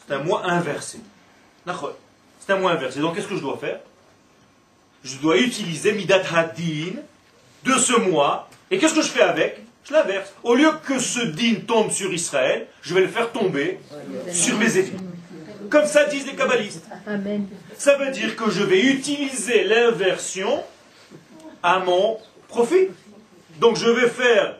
[0.00, 1.00] C'est un moi inversé.
[1.66, 3.00] C'est un moi inversé.
[3.00, 3.80] Donc qu'est-ce que je dois faire?
[5.04, 6.94] Je dois utiliser Midat Hadin
[7.64, 9.60] de ce moi, et qu'est-ce que je fais avec?
[9.84, 10.32] Je l'inverse.
[10.42, 13.78] Au lieu que ce din tombe sur Israël, je vais le faire tomber
[14.32, 15.13] sur mes ennemis.
[15.70, 16.86] Comme ça disent les kabbalistes.
[17.06, 17.46] Amen.
[17.76, 20.62] Ça veut dire que je vais utiliser l'inversion
[21.62, 22.88] à mon profit.
[23.60, 24.56] Donc je vais faire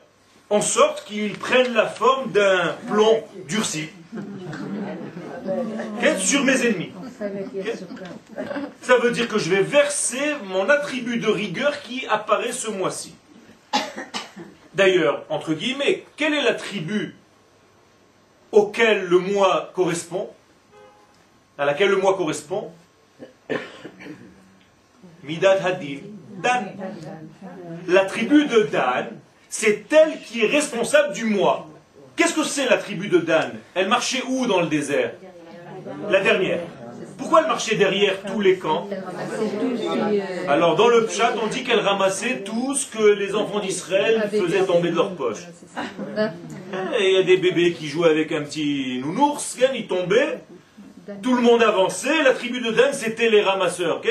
[0.51, 3.89] en sorte qu'il prenne la forme d'un plomb durci
[6.19, 6.93] sur mes ennemis?
[8.83, 13.15] Ça veut dire que je vais verser mon attribut de rigueur qui apparaît ce mois-ci.
[14.75, 17.15] D'ailleurs, entre guillemets, quel est l'attribut
[18.53, 20.31] auquel le mois correspond?
[21.57, 22.71] À laquelle le mois correspond
[25.23, 25.99] Midat Hadin.
[26.43, 26.73] Dan.
[27.89, 29.07] La tribu de Dan,
[29.49, 31.69] c'est elle qui est responsable du mois.
[32.17, 33.53] Qu'est-ce que c'est la tribu de Dan?
[33.75, 35.13] Elle marchait où dans le désert?
[36.11, 36.61] La dernière.
[37.17, 38.89] Pourquoi elle marchait derrière tous les camps?
[40.49, 44.65] Alors dans le pshat, on dit qu'elle ramassait tout ce que les enfants d'Israël faisaient
[44.65, 45.45] tomber de leur poche.
[46.99, 50.41] Il y a des bébés qui jouaient avec un petit nounours, ils tombaient,
[51.23, 53.99] tout le monde avançait, la tribu de Dan c'était les ramasseurs.
[53.99, 54.09] ok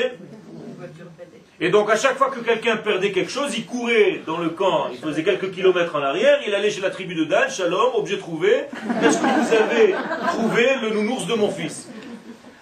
[1.60, 4.88] et donc à chaque fois que quelqu'un perdait quelque chose, il courait dans le camp,
[4.92, 8.18] il faisait quelques kilomètres en arrière, il allait chez la tribu de Dan, Shalom, objet
[8.18, 8.64] trouvé,
[9.02, 9.94] est-ce que vous avez
[10.26, 11.88] trouvé le nounours de mon fils?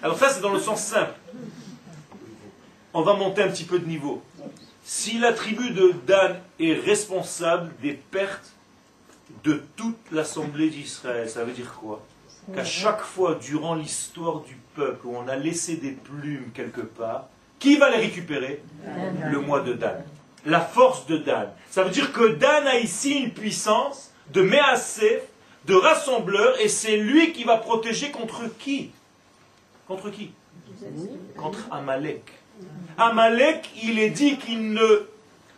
[0.01, 1.13] Alors ça c'est dans le sens simple.
[2.93, 4.21] On va monter un petit peu de niveau.
[4.83, 8.53] Si la tribu de Dan est responsable des pertes
[9.43, 12.01] de toute l'assemblée d'Israël, ça veut dire quoi?
[12.53, 17.27] Qu'à chaque fois durant l'histoire du peuple où on a laissé des plumes quelque part,
[17.59, 18.61] qui va les récupérer?
[19.29, 20.03] Le mois de Dan.
[20.45, 21.49] La force de Dan.
[21.69, 25.21] Ça veut dire que Dan a ici une puissance de Méasef,
[25.65, 28.91] de rassembleur, et c'est lui qui va protéger contre qui?
[29.87, 30.33] Contre qui?
[31.37, 32.29] Contre Amalek.
[32.97, 35.07] Amalek, il est dit qu'il ne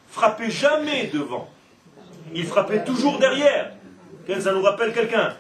[0.10, 1.50] frappait jamais devant.
[2.36, 3.72] Il frappait toujours derrière.
[4.40, 5.36] Ça nous rappelle quelqu'un?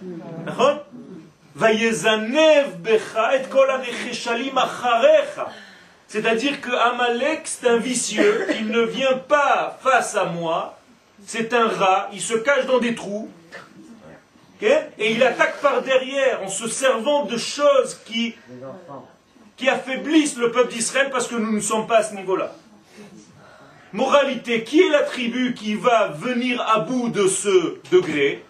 [6.08, 10.78] C'est-à-dire que Amalek, c'est un vicieux, il ne vient pas face à moi,
[11.26, 13.30] c'est un rat, il se cache dans des trous,
[14.62, 18.36] et il attaque par derrière en se servant de choses qui,
[19.58, 22.54] qui affaiblissent le peuple d'Israël parce que nous ne sommes pas à ce niveau-là.
[23.94, 28.44] Moralité, qui est la tribu qui va venir à bout de ce degré?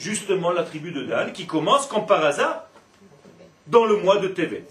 [0.00, 2.64] Justement la tribu de Dan, qui commence comme par hasard
[3.66, 4.66] dans le mois de Tevet.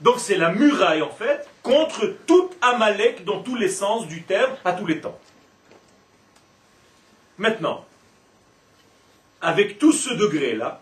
[0.00, 4.50] Donc c'est la muraille en fait contre tout Amalek dans tous les sens du terme
[4.64, 5.18] à tous les temps.
[7.36, 7.84] Maintenant,
[9.42, 10.80] avec tout ce degré-là,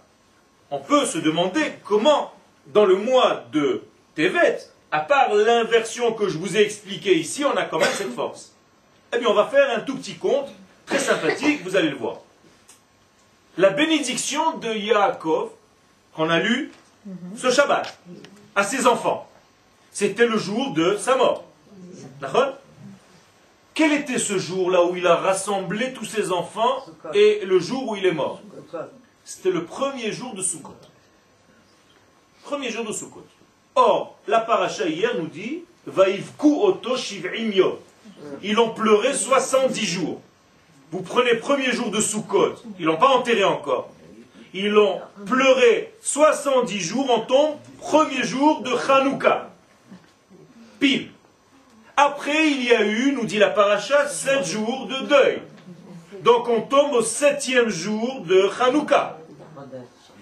[0.70, 2.32] on peut se demander comment
[2.68, 3.82] dans le mois de
[4.14, 4.61] Tevet,
[4.93, 8.55] à part l'inversion que je vous ai expliquée ici, on a quand même cette force.
[9.12, 10.53] Eh bien on va faire un tout petit compte,
[10.86, 12.20] très sympathique, vous allez le voir.
[13.59, 15.50] La bénédiction de Yaakov,
[16.14, 16.72] qu'on a lu
[17.36, 17.98] ce Shabbat,
[18.54, 19.28] à ses enfants.
[19.92, 21.44] C'était le jour de sa mort.
[22.20, 22.54] D'accord
[23.72, 26.84] Quel était ce jour-là où il a rassemblé tous ses enfants
[27.14, 28.42] et le jour où il est mort
[29.24, 30.74] C'était le premier jour de Sukkot.
[32.42, 33.26] Premier jour de Sukkot.
[33.74, 37.52] Or, la paracha hier nous dit Vaivku oto shiv'im.
[38.42, 40.20] Ils l'ont pleuré 70 jours.
[40.93, 43.91] Vous prenez premier jour de Sukkot, ils l'ont pas enterré encore.
[44.55, 49.51] Ils l'ont pleuré 70 jours, on tombe premier jour de Hanouka.
[50.78, 51.11] Pile.
[51.97, 55.43] Après, il y a eu, nous dit la paracha, 7 jours de deuil.
[56.22, 59.18] Donc on tombe au septième jour de Hanouka.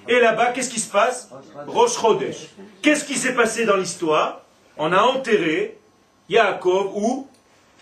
[0.09, 1.31] Et là-bas, qu'est-ce qui se passe?
[1.67, 2.49] Rosh Chodesh.
[2.83, 4.41] Qu'est-ce qui s'est passé dans l'histoire?
[4.77, 5.79] On a enterré
[6.29, 7.29] Yaakov ou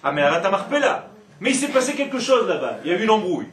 [0.02, 1.08] Ameharat Marpella.
[1.42, 2.78] Mais il s'est passé quelque chose là-bas.
[2.84, 3.48] Il y a eu une embrouille.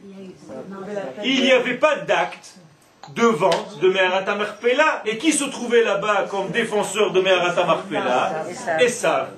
[1.24, 2.54] Il n'y avait pas d'acte
[3.16, 5.02] de vente de Meharata Marpella.
[5.06, 8.44] Et qui se trouvait là-bas comme défenseur de Meharata Marpella
[8.78, 9.30] Esav.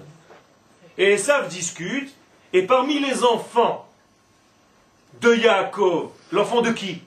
[0.99, 2.15] Et Esav discute,
[2.53, 3.89] et parmi les enfants
[5.23, 7.01] de Yaakov, l'enfant de qui?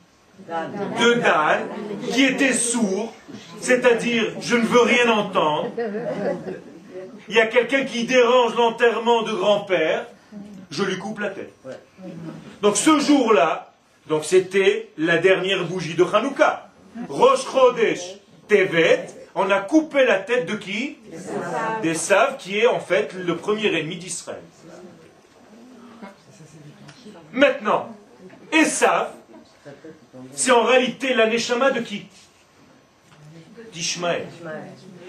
[0.49, 1.67] De Dan,
[2.11, 3.13] qui était sourd,
[3.61, 5.69] c'est-à-dire je ne veux rien entendre.
[7.29, 10.07] Il y a quelqu'un qui dérange l'enterrement de grand-père,
[10.69, 11.53] je lui coupe la tête.
[12.61, 13.73] Donc ce jour-là,
[14.23, 16.69] c'était la dernière bougie de Hanouka.
[17.09, 18.15] Rosh Chodesh
[18.47, 20.97] Tevet, on a coupé la tête de qui?
[21.81, 24.41] D'Esav, qui est en fait le premier ennemi d'Israël.
[27.33, 27.93] Maintenant,
[28.53, 29.09] Esav,
[30.33, 32.05] c'est en réalité la Neshama de qui?
[33.73, 34.27] D'Ishmaël.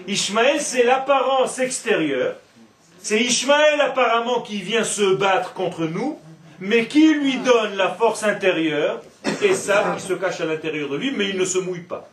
[0.07, 2.35] Ishmaël, c'est l'apparence extérieure.
[2.99, 6.19] C'est Ishmaël apparemment qui vient se battre contre nous,
[6.59, 9.01] mais qui lui donne la force intérieure,
[9.41, 12.09] et ça, qui se cache à l'intérieur de lui, mais il ne se mouille pas.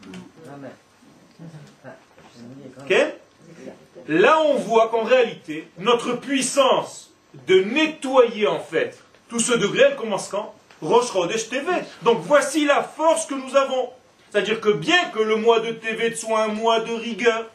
[4.09, 7.11] Là, on voit qu'en réalité, notre puissance
[7.47, 10.55] de nettoyer en fait tout ce degré, elle commence quand?
[10.83, 11.85] Rosh Chodesh Tevet.
[12.03, 13.89] Donc voici la force que nous avons.
[14.31, 17.47] C'est-à-dire que bien que le mois de Tevet soit un mois de rigueur,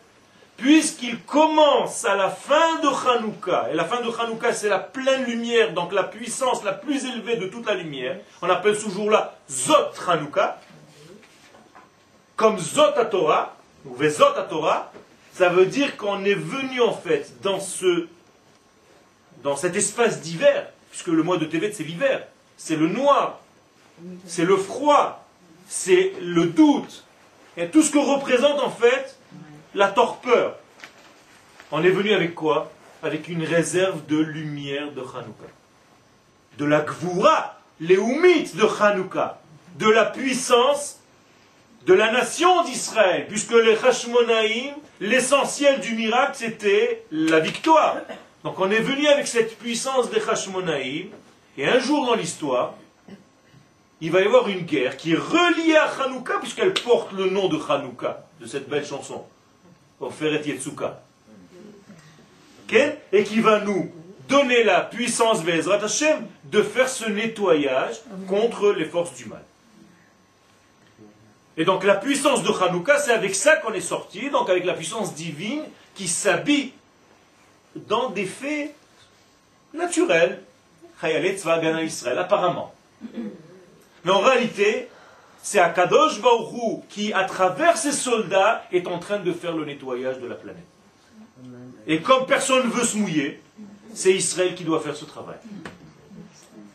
[0.60, 5.24] puisqu'il commence à la fin de Hanouka, et la fin de Hanouka c'est la pleine
[5.24, 9.36] lumière, donc la puissance la plus élevée de toute la lumière, on appelle ce jour-là
[9.50, 10.60] Zot Hanouka,
[12.36, 13.56] comme Zot à Torah,
[13.86, 14.92] ou Vezot à Torah,
[15.34, 18.08] ça veut dire qu'on est venu en fait dans ce
[19.44, 23.40] dans cet espace d'hiver, puisque le mois de Tevet c'est l'hiver, c'est le noir,
[24.26, 25.26] c'est le froid,
[25.70, 27.06] c'est le doute,
[27.56, 29.19] et tout ce que représente en fait
[29.76, 30.56] la torpeur.
[31.72, 32.72] On est venu avec quoi?
[33.04, 35.48] Avec une réserve de lumière de Hanouka.
[36.58, 39.40] De la Gvoura, les Oumites de Hanouka.
[39.78, 41.00] De la puissance
[41.86, 43.28] de la nation d'Israël.
[43.28, 47.98] Puisque les Hashmonaïm, l'essentiel du miracle, c'était la victoire.
[48.44, 51.10] Donc on est venu avec cette puissance des Hashmonaïm.
[51.58, 52.74] Et un jour dans l'histoire,
[54.02, 57.48] il va y avoir une guerre qui est reliée à Hanouka, puisqu'elle porte le nom
[57.48, 59.24] de Hanouka, de cette belle chanson.
[60.02, 61.02] Yetsuka.
[63.12, 63.92] Et qui va nous
[64.28, 67.96] donner la puissance, de faire ce nettoyage
[68.28, 69.44] contre les forces du mal.
[71.58, 74.74] Et donc la puissance de Hanouka, c'est avec ça qu'on est sorti, donc avec la
[74.74, 75.64] puissance divine
[75.96, 76.72] qui s'habille
[77.76, 78.74] dans des faits
[79.74, 80.42] naturels.
[81.04, 82.74] Israël, apparemment.
[84.04, 84.90] Mais en réalité,
[85.42, 90.20] c'est Akadosh Baruchou qui, à travers ses soldats, est en train de faire le nettoyage
[90.20, 90.66] de la planète.
[91.88, 93.42] Et comme personne ne veut se mouiller,
[93.94, 95.38] c'est Israël qui doit faire ce travail.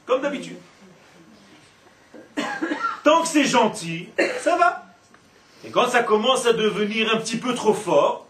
[0.06, 0.56] Comme d'habitude.
[3.04, 4.08] Tant que c'est gentil,
[4.40, 4.86] ça va.
[5.64, 8.26] Et quand ça commence à devenir un petit peu trop fort,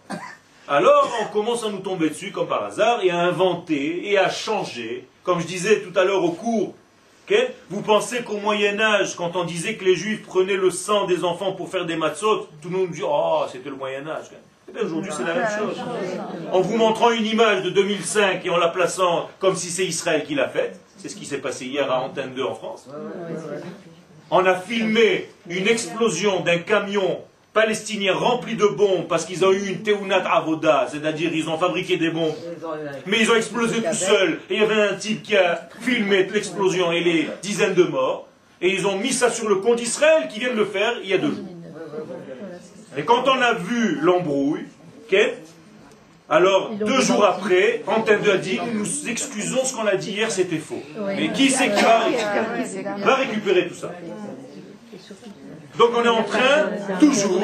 [0.68, 4.28] alors on commence à nous tomber dessus comme par hasard et à inventer et à
[4.30, 5.06] changer.
[5.22, 6.74] Comme je disais tout à l'heure au cours
[7.70, 11.24] vous pensez qu'au Moyen Âge, quand on disait que les Juifs prenaient le sang des
[11.24, 14.26] enfants pour faire des matzot, tout le monde dit Oh, c'était le Moyen Âge.
[14.82, 15.80] Aujourd'hui, c'est la même chose.
[16.52, 20.24] En vous montrant une image de 2005 et en la plaçant comme si c'est Israël
[20.24, 22.88] qui l'a faite, c'est ce qui s'est passé hier à Antenne 2 en France.
[24.30, 27.20] On a filmé une explosion d'un camion
[27.54, 31.96] Palestiniens remplis de bombes parce qu'ils ont eu une teunat avoda, c'est-à-dire ils ont fabriqué
[31.96, 32.34] des bombes,
[33.06, 34.40] mais ils ont explosé tout seuls.
[34.50, 38.26] Et il y avait un type qui a filmé l'explosion et les dizaines de morts.
[38.60, 41.08] Et ils ont mis ça sur le compte d'Israël qui vient de le faire il
[41.08, 41.44] y a deux jours.
[42.96, 44.66] Et quand on a vu l'embrouille,
[46.28, 50.30] alors deux jours après, Antenne 2 a dit nous excusons ce qu'on a dit hier,
[50.30, 50.82] c'était faux.
[51.06, 51.82] Mais qui c'est qui
[53.04, 53.92] va récupérer tout ça
[55.76, 56.70] donc on est en train
[57.00, 57.40] toujours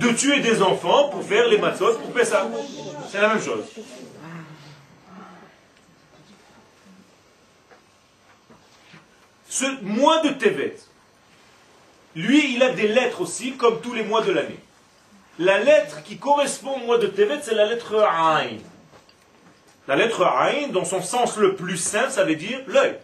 [0.00, 2.48] de tuer des enfants pour faire les matzot pour ça.
[3.10, 3.64] C'est la même chose.
[9.48, 10.76] Ce mois de Tevet,
[12.14, 14.58] lui, il a des lettres aussi, comme tous les mois de l'année.
[15.38, 18.56] La lettre qui correspond au mois de Tevet, c'est la lettre Ain.
[19.86, 22.96] La lettre Ain, dans son sens le plus simple, ça veut dire l'œil.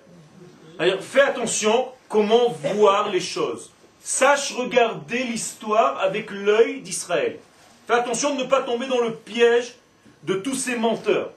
[1.01, 3.71] Fais attention comment voir les choses.
[4.05, 7.39] Sache regarder l'histoire avec l'œil d'Israël.
[7.87, 9.75] Fais attention de ne pas tomber dans le piège
[10.25, 11.31] de tous ces menteurs.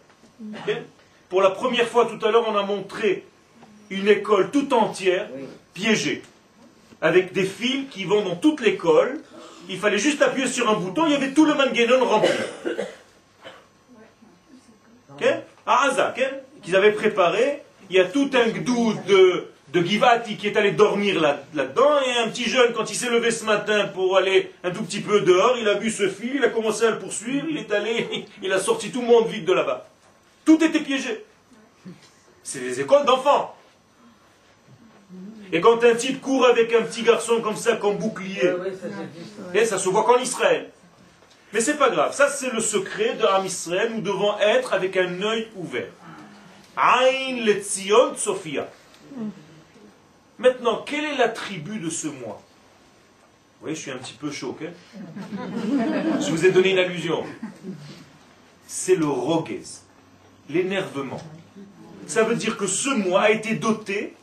[1.29, 3.25] Pour la première fois tout à l'heure, on a montré
[3.89, 5.29] une école tout entière
[5.73, 6.23] piégée,
[7.01, 9.19] avec des fils qui vont dans toute l'école.
[9.69, 12.29] Il fallait juste appuyer sur un bouton, il y avait tout le manganon rempli.
[15.67, 16.13] À Aza,
[16.63, 20.71] qu'ils avaient préparé, il y a tout un gdou de de Givati qui est allé
[20.71, 24.71] dormir là-dedans, et un petit jeune, quand il s'est levé ce matin pour aller un
[24.71, 27.47] tout petit peu dehors, il a vu ce fil, il a commencé à le poursuivre,
[27.49, 29.87] il est allé, il a sorti tout le monde vide de là-bas.
[30.45, 31.25] Tout était piégé.
[32.43, 33.55] C'est les écoles d'enfants.
[35.51, 38.53] Et quand un type court avec un petit garçon comme ça, comme bouclier,
[39.53, 40.69] et ça se voit qu'en Israël.
[41.53, 44.97] Mais c'est pas grave, ça c'est le secret de Ram Israël, nous devons être avec
[44.97, 45.87] un œil ouvert.
[46.77, 48.67] Ain le Tzion Sophia.
[50.37, 52.41] Maintenant, quel est l'attribut de ce mois
[53.59, 54.69] Vous voyez, je suis un petit peu choqué.
[56.19, 57.23] Je vous ai donné une allusion.
[58.67, 59.63] C'est le roguez,
[60.49, 61.21] l'énervement.
[62.07, 64.13] Ça veut dire que ce mois a été doté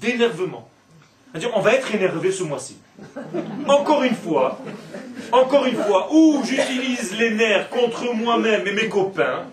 [0.00, 0.68] d'énervement.
[1.30, 2.76] C'est-à-dire, on va être énervé ce mois-ci.
[3.68, 4.58] Encore une fois,
[5.30, 9.46] encore une fois, ou j'utilise les nerfs contre moi-même et mes copains,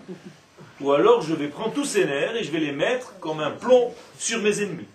[0.80, 3.50] ou alors je vais prendre tous ces nerfs et je vais les mettre comme un
[3.50, 4.88] plomb sur mes ennemis.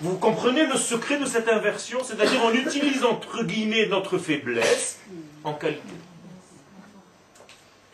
[0.00, 5.00] Vous comprenez le secret de cette inversion C'est-à-dire on utilise entre guillemets notre faiblesse
[5.44, 5.82] en qualité.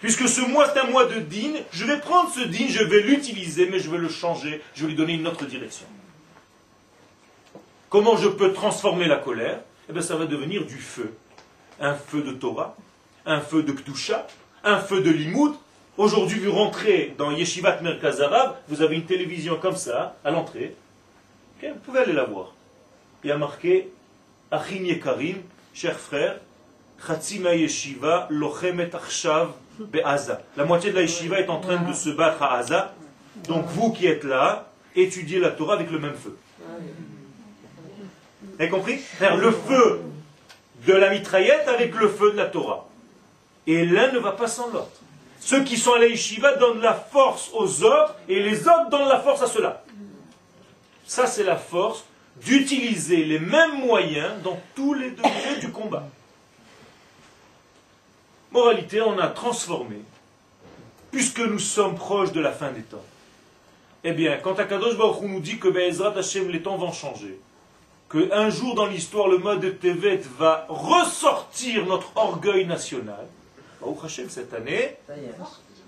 [0.01, 3.01] Puisque ce mois c'est un mois de digne, je vais prendre ce digne, je vais
[3.01, 5.87] l'utiliser, mais je vais le changer, je vais lui donner une autre direction.
[7.89, 9.61] Comment je peux transformer la colère?
[9.89, 11.14] Eh bien ça va devenir du feu.
[11.81, 12.77] Un feu de Torah,
[13.27, 14.27] un feu de Ktusha,
[14.62, 15.55] un feu de Limoud,
[15.97, 20.75] Aujourd'hui, vous rentrez dans Yeshivat Merkaz Arab, vous avez une télévision comme ça, à l'entrée.
[21.73, 22.53] Vous pouvez aller la voir.
[23.23, 23.91] Il y a marqué
[24.51, 25.37] Achim Yekarim,
[25.73, 26.37] chers frères,
[27.07, 30.41] Chatzima Yeshiva, Lochemet Achshav, Be'aza.
[30.57, 32.95] La moitié de la Yeshiva est en train de se battre à Aza.
[33.49, 36.37] Donc vous qui êtes là, étudiez la Torah avec le même feu.
[38.43, 39.01] Vous avez compris?
[39.21, 40.01] Le feu
[40.87, 42.87] de la mitraillette avec le feu de la Torah.
[43.67, 45.01] Et l'un ne va pas sans l'autre.
[45.41, 49.09] Ceux qui sont à la yeshiva donnent la force aux autres et les autres donnent
[49.09, 49.84] la force à ceux-là.
[51.07, 52.05] Ça, c'est la force
[52.37, 56.09] d'utiliser les mêmes moyens dans tous les degrés du combat.
[58.51, 59.97] Moralité, on a transformé,
[61.11, 63.05] puisque nous sommes proches de la fin des temps.
[64.05, 67.39] Eh bien, quand Akadosh Baruch Hu nous dit que Be'ezrat Hashem, les temps vont changer,
[68.11, 73.27] qu'un jour dans l'histoire, le mode de Tevet va ressortir notre orgueil national,
[74.29, 74.97] cette année,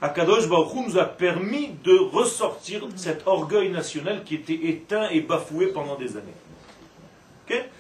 [0.03, 5.69] Akadosh Baruch nous a permis de ressortir cet orgueil national qui était éteint et bafoué
[5.69, 6.35] pendant des années.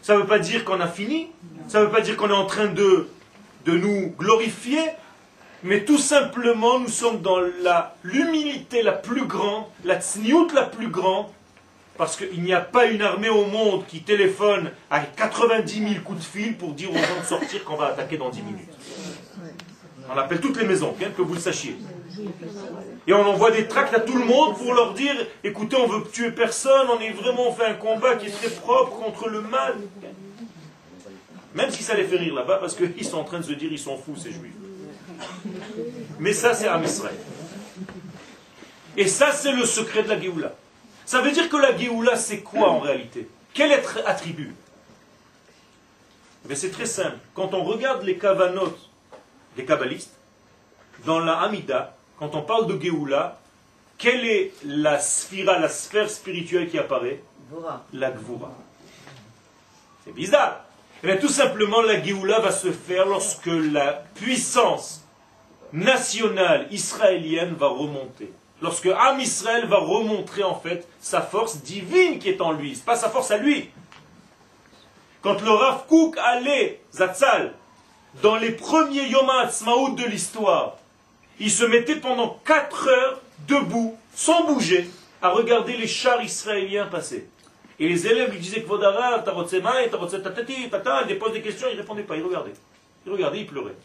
[0.00, 1.28] Ça ne veut pas dire qu'on a fini,
[1.68, 3.08] ça ne veut pas dire qu'on est en train de,
[3.64, 4.78] de nous glorifier,
[5.64, 7.40] mais tout simplement nous sommes dans
[8.04, 11.26] l'humilité la, plus grande, la tsniout la plus grande,
[11.98, 16.20] parce qu'il n'y a pas une armée au monde qui téléphone à 90 000 coups
[16.20, 18.70] de fil pour dire aux gens de sortir qu'on va attaquer dans 10 minutes.
[20.08, 21.76] On appelle toutes les maisons, que vous le sachiez.
[23.06, 25.14] Et on envoie des tracts à tout le monde pour leur dire
[25.44, 28.96] écoutez, on veut tuer personne, on est vraiment fait un combat qui est très propre
[28.96, 29.76] contre le mal.
[31.54, 33.72] Même si ça les fait rire là-bas, parce qu'ils sont en train de se dire
[33.72, 34.52] ils sont fous, ces juifs.
[36.18, 37.16] Mais ça, c'est à Israël.
[38.96, 40.52] Et ça, c'est le secret de la Géoula.
[41.04, 43.28] Ça veut dire que la Géoula, c'est quoi en réalité?
[43.54, 44.54] Quel être attribut?
[46.44, 47.18] Mais eh C'est très simple.
[47.34, 48.76] Quand on regarde les Kavanot
[49.56, 50.12] des kabbalistes,
[51.04, 53.38] dans la Hamida, quand on parle de Géoula,
[53.98, 57.22] quelle est la sphira, la sphère spirituelle qui apparaît
[57.92, 58.52] La Gvura.
[60.04, 60.60] C'est bizarre.
[61.02, 65.04] Mais eh tout simplement, la Géoula va se faire lorsque la puissance
[65.72, 68.32] nationale israélienne va remonter.
[68.62, 72.74] Lorsque Am Israël va remontrer en fait sa force divine qui est en lui.
[72.74, 73.68] Ce pas sa force à lui.
[75.20, 75.84] Quand le Rav
[76.18, 77.52] allait, Zatzal,
[78.22, 80.78] dans les premiers Yom HaAtzmaout de l'histoire,
[81.38, 84.88] il se mettait pendant 4 heures debout, sans bouger,
[85.22, 87.28] à regarder les chars israéliens passer.
[87.78, 91.80] Et les élèves lui disaient Kvodara, Tarotsemaï, Tatati, Tata, il dépose des questions, il ne
[91.80, 92.54] répondait pas, il regardait.
[93.04, 93.76] Il regardait, il pleurait.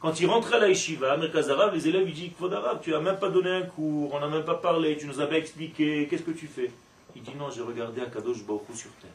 [0.00, 3.18] Quand il rentrait à la yeshiva, à les élèves lui disaient Kvodara, tu n'as même
[3.18, 6.32] pas donné un cours, on n'a même pas parlé, tu nous avais expliqué, qu'est-ce que
[6.32, 6.70] tu fais?
[7.16, 9.10] Il dit non, j'ai regardé Akadosh Baruch sur terre.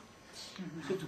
[0.88, 1.06] C'est tout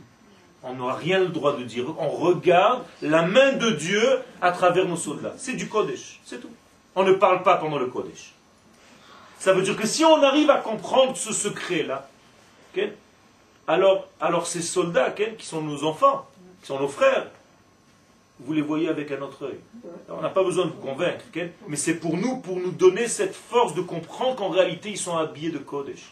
[0.63, 1.85] on n'a rien le droit de dire.
[1.97, 5.33] On regarde la main de Dieu à travers nos soldats.
[5.37, 6.51] C'est du Kodesh, c'est tout.
[6.95, 8.33] On ne parle pas pendant le Kodesh.
[9.39, 12.07] Ça veut dire que si on arrive à comprendre ce secret-là,
[13.67, 16.27] alors, alors ces soldats qui sont nos enfants,
[16.61, 17.27] qui sont nos frères,
[18.41, 19.59] vous les voyez avec un autre œil.
[20.09, 21.23] On n'a pas besoin de vous convaincre,
[21.67, 25.15] mais c'est pour nous, pour nous donner cette force de comprendre qu'en réalité ils sont
[25.17, 26.11] habillés de Kodesh.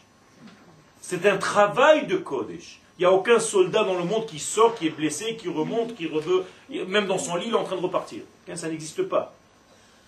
[1.01, 2.78] C'est un travail de Kodesh.
[2.99, 5.95] Il n'y a aucun soldat dans le monde qui sort, qui est blessé, qui remonte,
[5.95, 8.23] qui reveut, même dans son lit, il est en train de repartir.
[8.53, 9.33] Ça n'existe pas.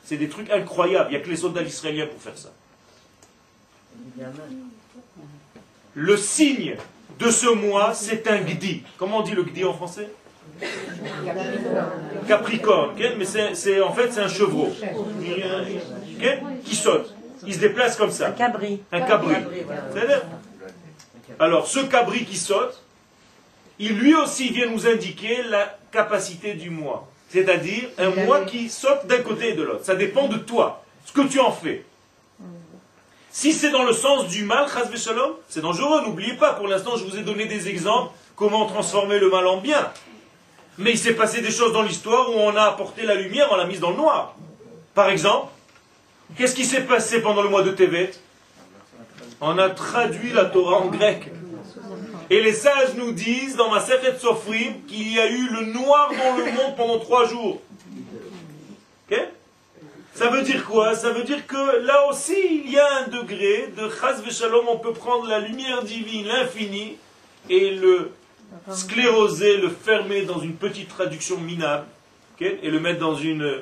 [0.04, 1.08] C'est des trucs incroyables.
[1.10, 2.50] Il n'y a que les soldats israéliens pour faire ça.
[5.94, 6.76] Le signe
[7.18, 8.84] de ce mois, c'est un gdi.
[8.98, 10.10] Comment on dit le gdi en français?
[12.28, 12.96] Capricorne.
[13.18, 14.70] Mais c'est en fait c'est un chevreau
[16.66, 17.16] qui saute.
[17.48, 18.28] Il se déplace comme ça.
[18.28, 18.82] Un cabri.
[18.92, 19.36] Un cabri.
[21.39, 22.81] Alors, ce cabri qui saute,
[23.80, 27.08] il lui aussi vient nous indiquer la capacité du mois.
[27.30, 29.86] C'est-à-dire un mois qui saute d'un côté et de l'autre.
[29.86, 31.86] Ça dépend de toi, ce que tu en fais.
[33.32, 34.68] Si c'est dans le sens du mal,
[35.48, 36.02] c'est dangereux.
[36.02, 39.58] N'oubliez pas, pour l'instant, je vous ai donné des exemples comment transformer le mal en
[39.58, 39.92] bien.
[40.78, 43.56] Mais il s'est passé des choses dans l'histoire où on a apporté la lumière, on
[43.56, 44.36] l'a mise dans le noir.
[44.94, 45.48] Par exemple,
[46.38, 48.12] qu'est-ce qui s'est passé pendant le mois de Tevet?
[49.40, 51.32] On a traduit la Torah en grec.
[52.32, 56.10] Et les sages nous disent dans ma de Sofrim qu'il y a eu le noir
[56.12, 57.62] dans le monde pendant trois jours.
[60.14, 60.96] Ça veut dire quoi?
[60.96, 64.78] Ça veut dire que là aussi, il y a un degré de chas shalom, on
[64.78, 66.96] peut prendre la lumière divine, l'infini,
[67.50, 68.12] et le
[68.72, 71.86] scléroser, le fermer dans une petite traduction minable,
[72.40, 73.06] et le mettre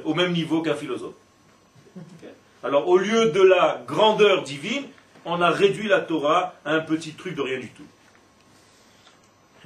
[0.06, 1.16] au même niveau qu'un philosophe.
[2.64, 4.84] Alors, au lieu de la grandeur divine,
[5.26, 7.84] on a réduit la Torah à un petit truc de rien du tout.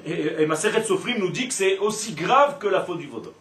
[0.05, 3.33] Et, et Maseret Sofrim nous dit que c'est aussi grave que la faute du vaudor.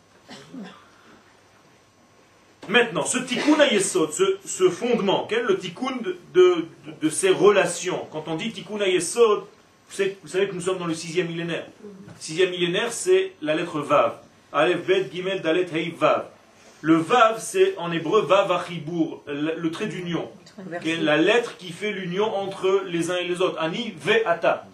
[2.69, 5.97] Maintenant, ce tikkun ayesod, ce, ce fondement, quel est le tikkun
[6.33, 6.67] de,
[7.01, 8.07] de, ces relations?
[8.13, 11.27] Quand on dit tikkun ayesod, vous savez, vous savez que nous sommes dans le sixième
[11.27, 11.67] millénaire.
[11.83, 14.15] Le sixième millénaire, c'est la lettre Vav.
[14.53, 16.27] Aleph, Bet, Gimel, Dalet, Hei, Vav.
[16.83, 20.31] Le Vav, c'est en hébreu Vav Achibour, le trait d'union.
[20.85, 23.59] La lettre qui fait l'union entre les uns et les autres?
[23.61, 24.67] Ani, Ve, Ata.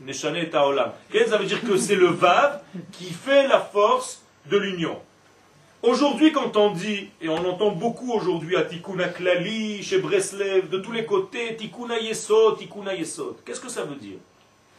[0.00, 0.92] Neshane Taolam.
[1.28, 2.60] Ça veut dire que c'est le Vav
[2.92, 4.98] qui fait la force de l'union.
[5.82, 10.78] Aujourd'hui, quand on dit, et on entend beaucoup aujourd'hui à Tikkun Klali, chez Breslev, de
[10.78, 14.18] tous les côtés, Tikkun Yesod, Tikkun Yesod, qu'est-ce que ça veut dire?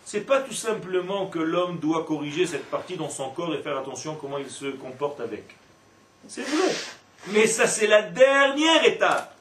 [0.04, 3.78] C'est pas tout simplement que l'homme doit corriger cette partie dans son corps et faire
[3.78, 5.44] attention comment il se comporte avec.
[6.28, 6.74] C'est vrai.
[7.28, 9.37] Mais ça, c'est la dernière étape.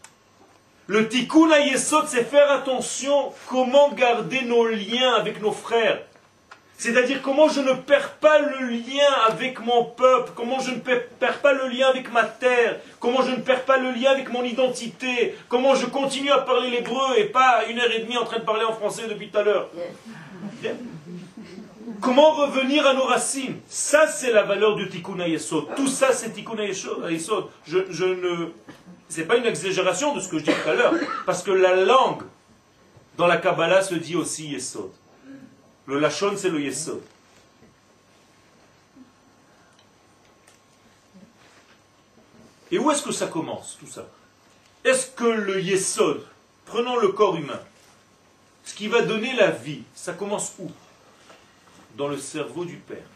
[0.88, 6.00] Le tikkun yesod, c'est faire attention comment garder nos liens avec nos frères.
[6.78, 11.38] C'est-à-dire comment je ne perds pas le lien avec mon peuple, comment je ne perds
[11.38, 14.44] pas le lien avec ma terre, comment je ne perds pas le lien avec mon
[14.44, 18.38] identité, comment je continue à parler l'hébreu et pas une heure et demie en train
[18.38, 19.70] de parler en français depuis tout à l'heure.
[22.00, 23.56] Comment revenir à nos racines?
[23.68, 25.16] Ça, c'est la valeur du tikkun.
[25.76, 26.56] Tout ça, c'est tikkun.
[26.58, 28.52] Je, je ne
[29.16, 30.94] n'est pas une exagération de ce que je dis tout à l'heure,
[31.24, 32.22] parce que la langue
[33.16, 34.90] dans la Kabbalah se dit aussi Yesod.
[35.86, 37.02] Le Lachon, c'est le Yesod.
[42.70, 44.06] Et où est-ce que ça commence, tout ça?
[44.84, 46.26] Est-ce que le Yesod,
[46.64, 47.60] prenons le corps humain,
[48.64, 50.70] ce qui va donner la vie, ça commence où?
[51.96, 53.06] Dans le cerveau du Père.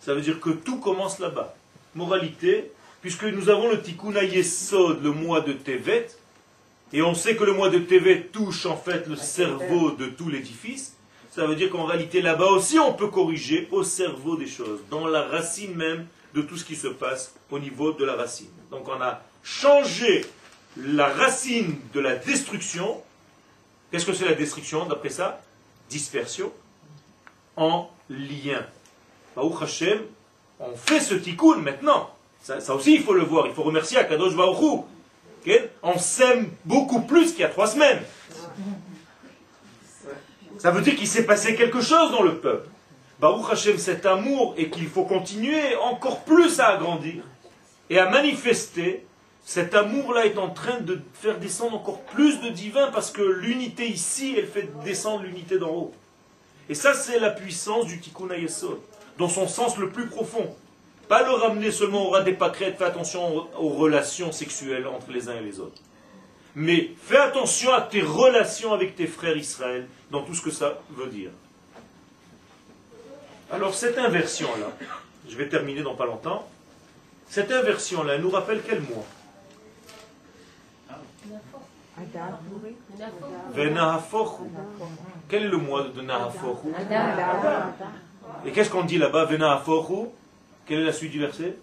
[0.00, 1.54] Ça veut dire que tout commence là-bas.
[1.94, 2.70] Moralité,
[3.02, 6.06] puisque nous avons le Tikkun Yesod, le mois de Tevet,
[6.92, 10.28] et on sait que le mois de Tevet touche en fait le cerveau de tout
[10.28, 10.94] l'édifice,
[11.34, 15.06] ça veut dire qu'en réalité là-bas aussi on peut corriger au cerveau des choses, dans
[15.06, 18.50] la racine même de tout ce qui se passe au niveau de la racine.
[18.70, 20.24] Donc on a changé
[20.76, 23.02] la racine de la destruction.
[23.90, 25.42] Qu'est-ce que c'est la destruction d'après ça?
[25.90, 26.52] Dispersion
[27.56, 28.64] en lien.
[29.36, 30.00] Hashem,
[30.60, 32.10] on fait ce tikkun maintenant.
[32.42, 33.46] Ça, aussi, il faut le voir.
[33.46, 34.84] Il faut remercier Akadosh Baruch
[35.82, 38.02] On s'aime beaucoup plus qu'il y a trois semaines.
[40.58, 42.68] Ça veut dire qu'il s'est passé quelque chose dans le peuple.
[43.20, 47.22] Baruch Hashem, cet amour, et qu'il faut continuer encore plus à agrandir
[47.88, 49.06] et à manifester.
[49.44, 53.88] Cet amour-là est en train de faire descendre encore plus de divin parce que l'unité
[53.88, 55.92] ici, elle fait descendre l'unité d'en haut.
[56.68, 58.78] Et ça, c'est la puissance du Tikkun Yesod,
[59.18, 60.54] dans son sens le plus profond.
[61.12, 65.28] Pas le ramener seulement au ras des pâquerettes, fais attention aux relations sexuelles entre les
[65.28, 65.82] uns et les autres.
[66.54, 70.80] Mais fais attention à tes relations avec tes frères Israël, dans tout ce que ça
[70.88, 71.28] veut dire.
[73.50, 74.68] Alors cette inversion-là,
[75.28, 76.48] je vais terminer dans pas longtemps,
[77.28, 79.04] cette inversion-là nous rappelle quel mois?
[85.28, 86.68] Quel est le mois de Nahafochu
[88.46, 90.08] Et qu'est-ce qu'on dit là-bas Venahafochu?
[90.66, 91.56] Quelle est la suite du verset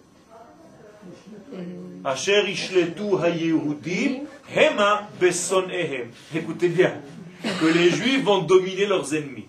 [2.04, 6.10] Asher ishletu hayehudim hema ehem.
[6.34, 6.94] Écoutez bien,
[7.42, 9.46] que les juifs vont dominer leurs ennemis.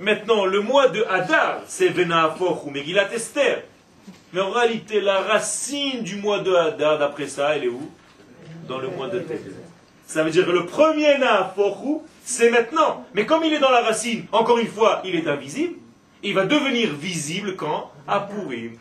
[0.00, 3.62] Maintenant, le mois de Hadar, c'est Venaafoch ou Megillat Esther.
[4.32, 7.90] Mais en réalité, la racine du mois de Hadar, d'après ça, elle est où?
[8.68, 9.52] Dans le mois de Tevet.
[10.06, 13.06] Ça veut dire que le premier Nahafochu, c'est maintenant.
[13.14, 15.74] Mais comme il est dans la racine, encore une fois, il est invisible,
[16.22, 17.90] il va devenir visible quand?
[18.06, 18.76] À Purim.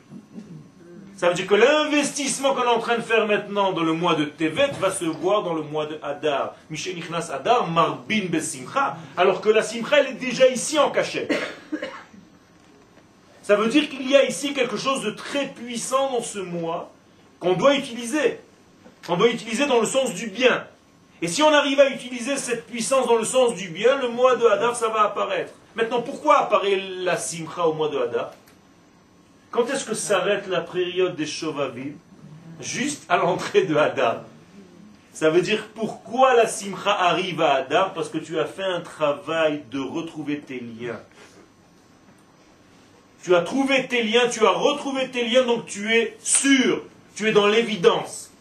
[1.15, 4.15] Ça veut dire que l'investissement qu'on est en train de faire maintenant dans le mois
[4.15, 6.55] de Tevet va se voir dans le mois de Hadar.
[6.69, 11.33] Michel Nichnas Hadar, Marbin Besimcha, alors que la Simcha, elle est déjà ici en cachette.
[13.43, 16.91] Ça veut dire qu'il y a ici quelque chose de très puissant dans ce mois
[17.39, 18.39] qu'on doit utiliser.
[19.07, 20.65] Qu'on doit utiliser dans le sens du bien.
[21.21, 24.35] Et si on arrive à utiliser cette puissance dans le sens du bien, le mois
[24.35, 25.53] de Hadar, ça va apparaître.
[25.75, 28.31] Maintenant, pourquoi apparaît la Simcha au mois de Hadar
[29.53, 31.93] quand est-ce que s'arrête la période des Shovavim?
[32.59, 34.23] Juste à l'entrée de Hadar.
[35.13, 37.93] Ça veut dire pourquoi la Simcha arrive à Hadar?
[37.93, 40.99] Parce que tu as fait un travail de retrouver tes liens.
[43.21, 46.81] Tu as trouvé tes liens, tu as retrouvé tes liens, donc tu es sûr,
[47.15, 48.31] tu es dans l'évidence.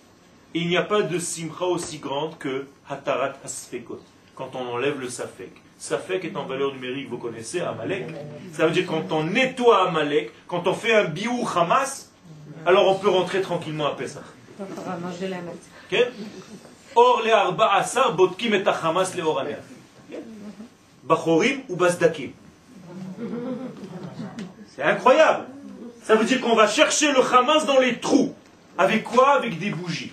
[0.54, 4.00] Il n'y a pas de Simcha aussi grande que Hatarat Hasfekot,
[4.34, 5.52] quand on enlève le Safek.
[5.82, 8.04] Safek est en valeur numérique, vous connaissez, Amalek.
[8.52, 12.08] Ça veut dire quand on nettoie Amalek, quand on fait un biou Hamas,
[12.64, 14.22] alors on peut rentrer tranquillement à Pesach.
[16.94, 19.42] Or les arba asar botkim et Hamas le or
[21.02, 22.30] Bachorim ou basdakim.
[24.76, 25.46] C'est incroyable.
[26.04, 28.32] Ça veut dire qu'on va chercher le Hamas dans les trous.
[28.78, 29.30] Avec quoi?
[29.30, 30.12] Avec des bougies.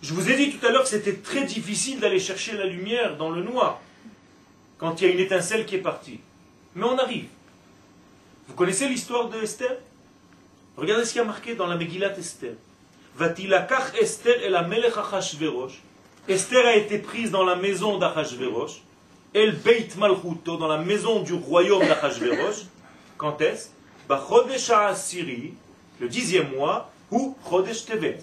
[0.00, 3.16] Je vous ai dit tout à l'heure que c'était très difficile d'aller chercher la lumière
[3.16, 3.80] dans le noir,
[4.78, 6.20] quand il y a une étincelle qui est partie.
[6.76, 7.26] Mais on arrive.
[8.46, 9.76] Vous connaissez l'histoire de Esther?
[10.76, 12.54] Regardez ce qui a marqué dans la Megillat Esther.
[13.16, 14.64] Vatilakach Esther et la
[16.28, 18.82] Esther a été prise dans la maison d'Achashverosh,
[19.34, 22.66] El Beit Malchuto, dans la maison du royaume d'Achashverosh.
[23.16, 23.70] Quand est-ce?
[26.00, 28.20] Le dixième mois, ou Chodesh Tevet.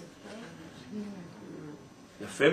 [2.26, 2.52] Fait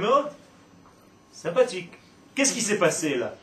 [1.31, 1.91] Sympathique.
[2.35, 3.35] Qu'est-ce qui s'est passé là?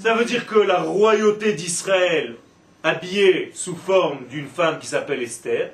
[0.00, 2.36] Ça veut dire que la royauté d'Israël,
[2.82, 5.70] habillée sous forme d'une femme qui s'appelle Esther,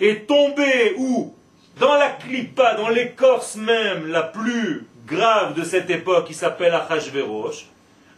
[0.00, 1.34] est tombée où?
[1.78, 7.66] Dans la clipa, dans l'écorce même la plus grave de cette époque qui s'appelle Achashverosh.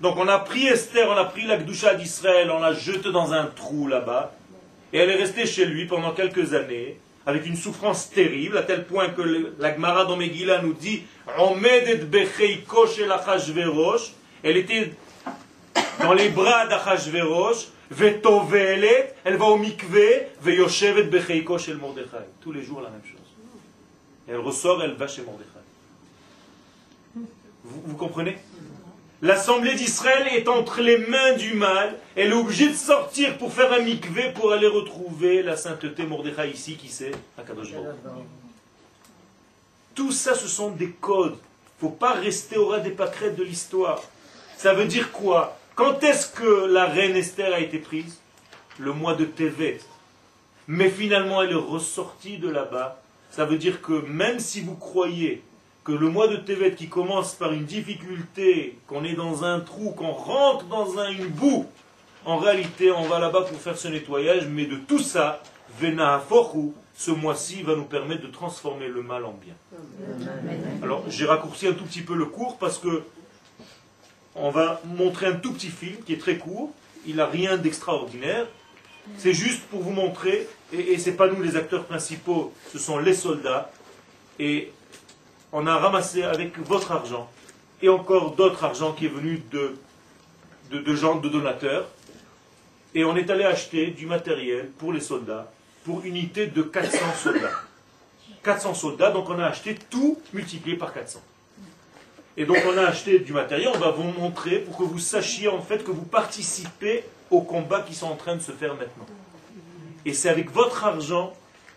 [0.01, 3.33] Donc on a pris Esther, on a pris la Gdusha d'Israël, on l'a jetée dans
[3.33, 4.33] un trou là-bas.
[4.93, 6.99] Et elle est restée chez lui pendant quelques années
[7.29, 11.03] avec une souffrance terrible, à tel point que la Gemara dans Megillah nous dit
[14.43, 14.93] elle était
[16.01, 17.67] dans les bras d'Achashverosh,
[18.01, 20.29] elle va au mikvé,
[22.41, 23.21] Tous les jours la même chose.
[24.27, 25.45] Elle ressort, elle va chez Mordechai.
[27.65, 28.39] vous comprenez?
[29.21, 31.99] L'assemblée d'Israël est entre les mains du mal.
[32.15, 36.51] Elle est obligée de sortir pour faire un mikvé pour aller retrouver la sainteté Mordechai
[36.51, 37.11] ici, qui c'est?
[37.37, 37.73] Akadosh
[39.97, 41.37] Tout ça, ce sont des codes.
[41.81, 44.03] Il ne faut pas rester au ras des pâquerettes de l'histoire.
[44.57, 45.59] Ça veut dire quoi?
[45.75, 48.19] Quand est-ce que la reine Esther a été prise?
[48.79, 49.81] Le mois de Tevet.
[50.69, 53.01] Mais finalement, elle est ressortie de là-bas.
[53.33, 55.43] Ça veut dire que même si vous croyez
[55.89, 59.93] que le mois de Tevet qui commence par une difficulté, qu'on est dans un trou,
[59.93, 61.65] qu'on rentre dans un, une boue,
[62.27, 65.43] en réalité, on va là-bas pour faire ce nettoyage, mais de tout ça,
[65.81, 66.23] Vena
[66.95, 69.55] ce mois-ci va nous permettre de transformer le mal en bien.
[70.83, 73.03] Alors, j'ai raccourci un tout petit peu le cours parce que
[74.35, 76.71] on va montrer un tout petit film qui est très court.
[77.07, 78.47] Il n'a rien d'extraordinaire.
[79.17, 82.79] C'est juste pour vous montrer, et, et ce n'est pas nous les acteurs principaux, ce
[82.79, 83.71] sont les soldats.
[84.39, 84.71] Et
[85.53, 87.31] on a ramassé avec votre argent
[87.83, 89.77] et encore d'autres argent qui est venu de,
[90.71, 91.87] de, gens, de donateurs.
[92.95, 95.51] Et on est allé acheter du matériel pour les soldats,
[95.85, 97.53] pour unité de 400 soldats.
[98.43, 101.21] 400 soldats, donc on a acheté tout multiplié par 400.
[102.37, 105.49] Et donc on a acheté du matériel, on va vous montrer pour que vous sachiez
[105.49, 109.07] en fait que vous participez aux combats qui sont en train de se faire maintenant.
[110.05, 111.35] Et c'est avec votre argent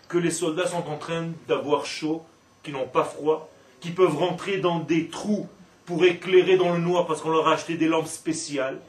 [0.08, 2.24] que les soldats sont en train d'avoir chaud,
[2.64, 3.50] qui n'ont pas froid,
[3.82, 5.50] qui peuvent rentrer dans des trous
[5.86, 8.80] pour éclairer dans le noir parce qu'on leur a acheté des lampes spéciales,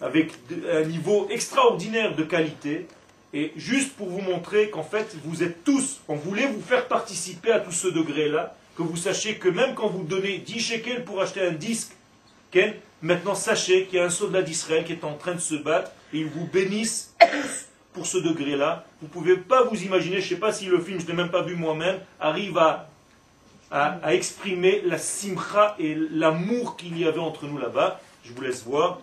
[0.00, 0.32] avec
[0.72, 2.86] un niveau extraordinaire de qualité.
[3.34, 7.52] Et juste pour vous montrer qu'en fait, vous êtes tous, on voulait vous faire participer
[7.52, 11.20] à tout ce degré-là, que vous sachiez que même quand vous donnez 10 shekels pour
[11.20, 11.92] acheter un disque,
[13.02, 15.90] maintenant sachez qu'il y a un soldat d'Israël qui est en train de se battre
[16.14, 18.86] et ils vous bénissent tous pour ce degré-là.
[19.00, 21.10] Vous ne pouvez pas vous imaginer, je ne sais pas si le film, je ne
[21.10, 22.56] l'ai même pas vu moi-même, arrive
[23.70, 28.00] à exprimer la simcha et l'amour qu'il y avait entre nous là-bas.
[28.24, 28.98] Je vous laisse voir.